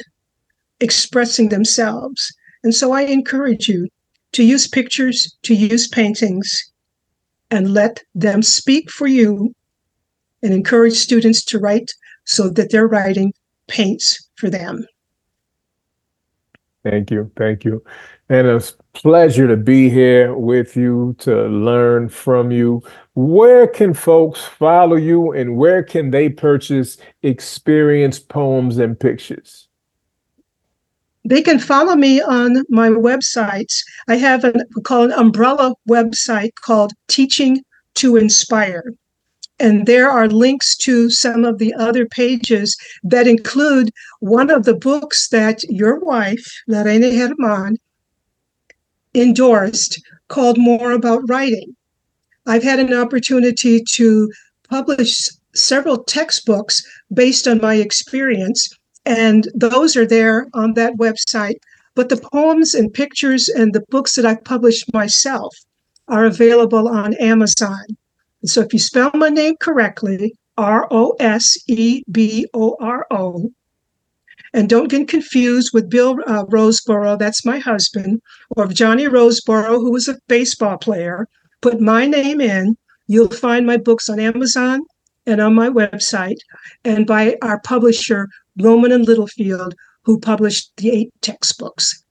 expressing 0.80 1.50
themselves. 1.50 2.34
And 2.64 2.74
so 2.74 2.92
I 2.94 3.02
encourage 3.02 3.68
you 3.68 3.88
to 4.32 4.44
use 4.44 4.68
pictures, 4.68 5.38
to 5.44 5.54
use 5.54 5.88
paintings, 5.88 6.69
and 7.52 7.74
let 7.74 8.04
them 8.16 8.42
speak 8.42 8.90
for 8.90 9.08
you 9.08 9.54
and 10.44 10.54
encourage 10.54 10.94
students 10.94 11.44
to 11.46 11.60
write 11.60 11.92
so 12.26 12.50
that 12.50 12.72
their 12.72 12.88
writing 12.88 13.34
paints 13.68 14.30
for 14.36 14.50
them. 14.50 14.86
Thank 16.84 17.12
you. 17.12 17.32
Thank 17.36 17.66
you. 17.66 17.84
And 18.30 18.48
it's 18.48 18.72
a 18.72 19.00
pleasure 19.00 19.48
to 19.48 19.58
be 19.58 19.90
here 19.90 20.36
with 20.36 20.78
you 20.78 21.16
to 21.20 21.48
learn 21.48 22.10
from 22.10 22.52
you. 22.52 22.84
Where 23.16 23.68
can 23.68 23.94
folks 23.94 24.44
follow 24.44 24.96
you 24.96 25.32
and 25.32 25.58
where 25.58 25.84
can 25.84 26.12
they 26.12 26.30
purchase 26.30 26.98
experience 27.24 28.20
poems 28.20 28.78
and 28.78 29.00
pictures? 29.00 29.69
They 31.30 31.44
can 31.44 31.60
follow 31.60 31.96
me 31.96 32.20
on 32.24 32.64
my 32.70 32.90
websites. 32.90 33.84
I 34.08 34.16
have 34.16 34.44
an 34.44 34.64
call 34.84 35.04
an 35.04 35.12
umbrella 35.12 35.76
website 35.88 36.56
called 36.60 36.92
Teaching 37.08 37.62
to 37.96 38.18
Inspire. 38.18 38.96
And 39.60 39.86
there 39.86 40.10
are 40.10 40.28
links 40.28 40.76
to 40.78 41.12
some 41.12 41.46
of 41.46 41.60
the 41.60 41.72
other 41.76 42.08
pages 42.08 42.76
that 43.04 43.28
include 43.28 43.92
one 44.22 44.50
of 44.50 44.64
the 44.64 44.74
books 44.74 45.30
that 45.30 45.62
your 45.70 46.00
wife, 46.00 46.46
Lorena 46.68 47.12
Germán, 47.12 47.76
endorsed 49.14 50.02
called 50.30 50.58
More 50.58 50.94
About 50.94 51.30
Writing. 51.30 51.76
I've 52.48 52.64
had 52.64 52.80
an 52.80 52.92
opportunity 52.92 53.84
to 53.92 54.32
publish 54.68 55.16
several 55.54 56.04
textbooks 56.06 56.82
based 57.14 57.48
on 57.48 57.62
my 57.62 57.76
experience, 57.76 58.68
and 59.10 59.50
those 59.56 59.98
are 59.98 60.06
there 60.06 60.48
on 60.54 60.76
that 60.76 60.94
website. 60.98 61.56
But 61.96 62.10
the 62.10 62.18
poems 62.32 62.76
and 62.76 62.94
pictures 62.94 63.50
and 63.50 63.74
the 63.74 63.84
books 63.90 64.16
that 64.16 64.26
I've 64.26 64.44
published 64.44 64.94
myself 64.94 65.54
are 66.08 66.26
available 66.26 66.88
on 66.88 67.16
Amazon. 67.16 67.86
So 68.46 68.62
if 68.62 68.72
you 68.72 68.80
spell 68.80 69.10
my 69.16 69.30
name 69.30 69.56
correctly, 69.60 70.36
R 70.58 70.88
O 70.92 71.16
S 71.20 71.58
E 71.68 72.04
B 72.12 72.46
O 72.54 72.78
R 72.80 73.08
O, 73.10 73.52
and 74.54 74.70
don't 74.70 74.90
get 74.90 75.08
confused 75.08 75.72
with 75.74 75.90
Bill 75.90 76.20
uh, 76.28 76.46
Roseboro, 76.46 77.18
that's 77.18 77.44
my 77.46 77.58
husband, 77.58 78.22
or 78.52 78.68
Johnny 78.68 79.06
Roseboro, 79.06 79.76
who 79.82 79.92
was 79.92 80.08
a 80.08 80.20
baseball 80.28 80.78
player. 80.78 81.28
Put 81.62 81.82
my 81.82 82.06
name 82.06 82.40
in. 82.42 82.78
You'll 83.08 83.30
find 83.30 83.66
my 83.66 83.78
books 83.78 84.08
on 84.08 84.20
Amazon 84.20 84.82
and 85.26 85.42
on 85.42 85.54
my 85.54 85.70
website, 85.70 86.38
and 86.86 87.06
by 87.08 87.38
our 87.42 87.60
publisher, 87.62 88.30
Rowman 88.60 88.92
and 88.92 89.06
Littlefield, 89.06 89.76
who 90.04 90.20
published 90.20 90.72
the 90.78 90.92
eight 90.92 91.14
textbooks. 91.22 92.04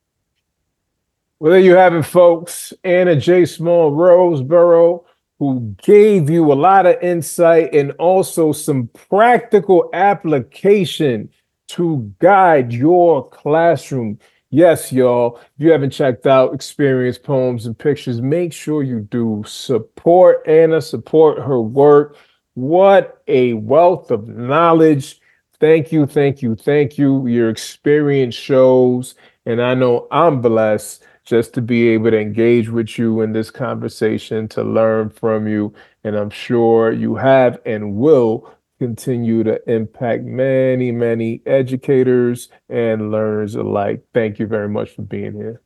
Well, 1.41 1.53
there 1.53 1.61
you 1.61 1.77
have 1.77 1.95
it, 1.95 2.03
folks. 2.03 2.73
Anna 2.83 3.15
J. 3.15 3.45
Small 3.45 3.93
Roseboro, 3.93 5.05
who 5.39 5.75
gave 5.83 6.29
you 6.29 6.53
a 6.53 6.55
lot 6.55 6.87
of 6.87 7.01
insight 7.01 7.73
and 7.73 7.93
also 7.93 8.51
some 8.51 8.89
practical 8.89 9.89
application 9.93 11.31
to 11.69 12.13
guide 12.19 12.73
your 12.73 13.29
classroom. 13.29 14.19
Yes, 14.51 14.91
y'all, 14.91 15.37
if 15.37 15.51
you 15.59 15.71
haven't 15.71 15.91
checked 15.91 16.27
out 16.27 16.55
Experience 16.55 17.19
Poems 17.19 17.67
and 17.67 17.79
Pictures, 17.79 18.21
make 18.23 18.53
sure 18.53 18.83
you 18.83 19.01
do 19.01 19.45
support 19.47 20.43
Anna, 20.49 20.81
support 20.81 21.39
her 21.39 21.61
work. 21.61 22.17
What 22.55 23.23
a 23.29 23.53
wealth 23.53 24.11
of 24.11 24.27
knowledge. 24.27 25.21
Thank 25.61 25.91
you, 25.91 26.07
thank 26.07 26.41
you, 26.41 26.55
thank 26.55 26.99
you. 26.99 27.27
Your 27.27 27.49
experience 27.49 28.35
shows, 28.35 29.17
and 29.45 29.61
I 29.61 29.75
know 29.75 30.07
I'm 30.11 30.41
blessed 30.41 31.03
just 31.25 31.53
to 31.55 31.61
be 31.61 31.89
able 31.89 32.11
to 32.13 32.19
engage 32.19 32.71
with 32.71 32.97
you 32.97 33.21
in 33.21 33.33
this 33.33 33.51
conversation, 33.51 34.49
to 34.49 34.63
learn 34.63 35.11
from 35.11 35.49
you. 35.49 35.75
And 36.05 36.17
I'm 36.17 36.31
sure 36.31 36.93
you 36.93 37.17
have 37.17 37.59
and 37.67 37.97
will 37.97 38.55
continue 38.79 39.43
to 39.43 39.61
impact 39.71 40.23
many, 40.23 40.93
many 40.93 41.43
educators 41.45 42.49
and 42.69 43.11
learners 43.11 43.57
alike. 43.57 44.05
Thank 44.15 44.39
you 44.39 44.47
very 44.47 44.69
much 44.69 44.91
for 44.91 45.03
being 45.03 45.35
here. 45.35 45.61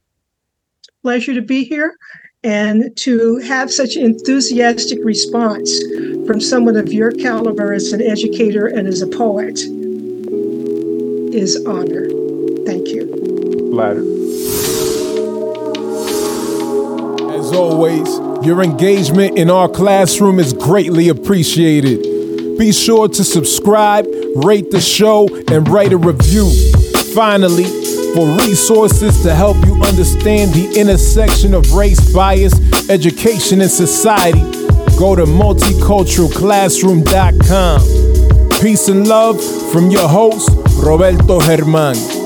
Pleasure 1.02 1.34
to 1.34 1.42
be 1.42 1.64
here 1.64 1.94
and 2.42 2.96
to 2.96 3.36
have 3.38 3.72
such 3.72 3.96
enthusiastic 3.96 4.98
response 5.04 5.80
from 6.26 6.40
someone 6.40 6.76
of 6.76 6.92
your 6.92 7.12
caliber 7.12 7.72
as 7.72 7.92
an 7.92 8.02
educator 8.02 8.66
and 8.66 8.88
as 8.88 9.00
a 9.00 9.06
poet 9.06 9.60
is 11.32 11.64
honor. 11.66 12.08
Thank 12.66 12.88
you. 12.88 13.06
Flattered. 13.72 14.06
As 17.34 17.52
always, 17.52 18.08
your 18.44 18.62
engagement 18.62 19.38
in 19.38 19.50
our 19.50 19.68
classroom 19.68 20.38
is 20.38 20.52
greatly 20.52 21.08
appreciated. 21.08 22.02
Be 22.58 22.72
sure 22.72 23.08
to 23.08 23.24
subscribe, 23.24 24.06
rate 24.36 24.70
the 24.70 24.80
show, 24.80 25.26
and 25.48 25.66
write 25.68 25.92
a 25.92 25.96
review. 25.96 26.48
Finally, 27.14 27.64
for 28.14 28.26
resources 28.46 29.22
to 29.22 29.34
help 29.34 29.56
you 29.64 29.80
understand 29.82 30.52
the 30.52 30.78
intersection 30.78 31.54
of 31.54 31.72
race, 31.72 32.12
bias, 32.12 32.52
education, 32.90 33.62
and 33.62 33.70
society, 33.70 34.42
go 34.98 35.16
to 35.16 35.24
multiculturalclassroom.com. 35.24 37.80
Peace 38.60 38.88
and 38.88 39.08
love 39.08 39.42
from 39.72 39.90
your 39.90 40.06
host, 40.08 40.50
Roberto 40.82 41.38
Germán. 41.38 42.21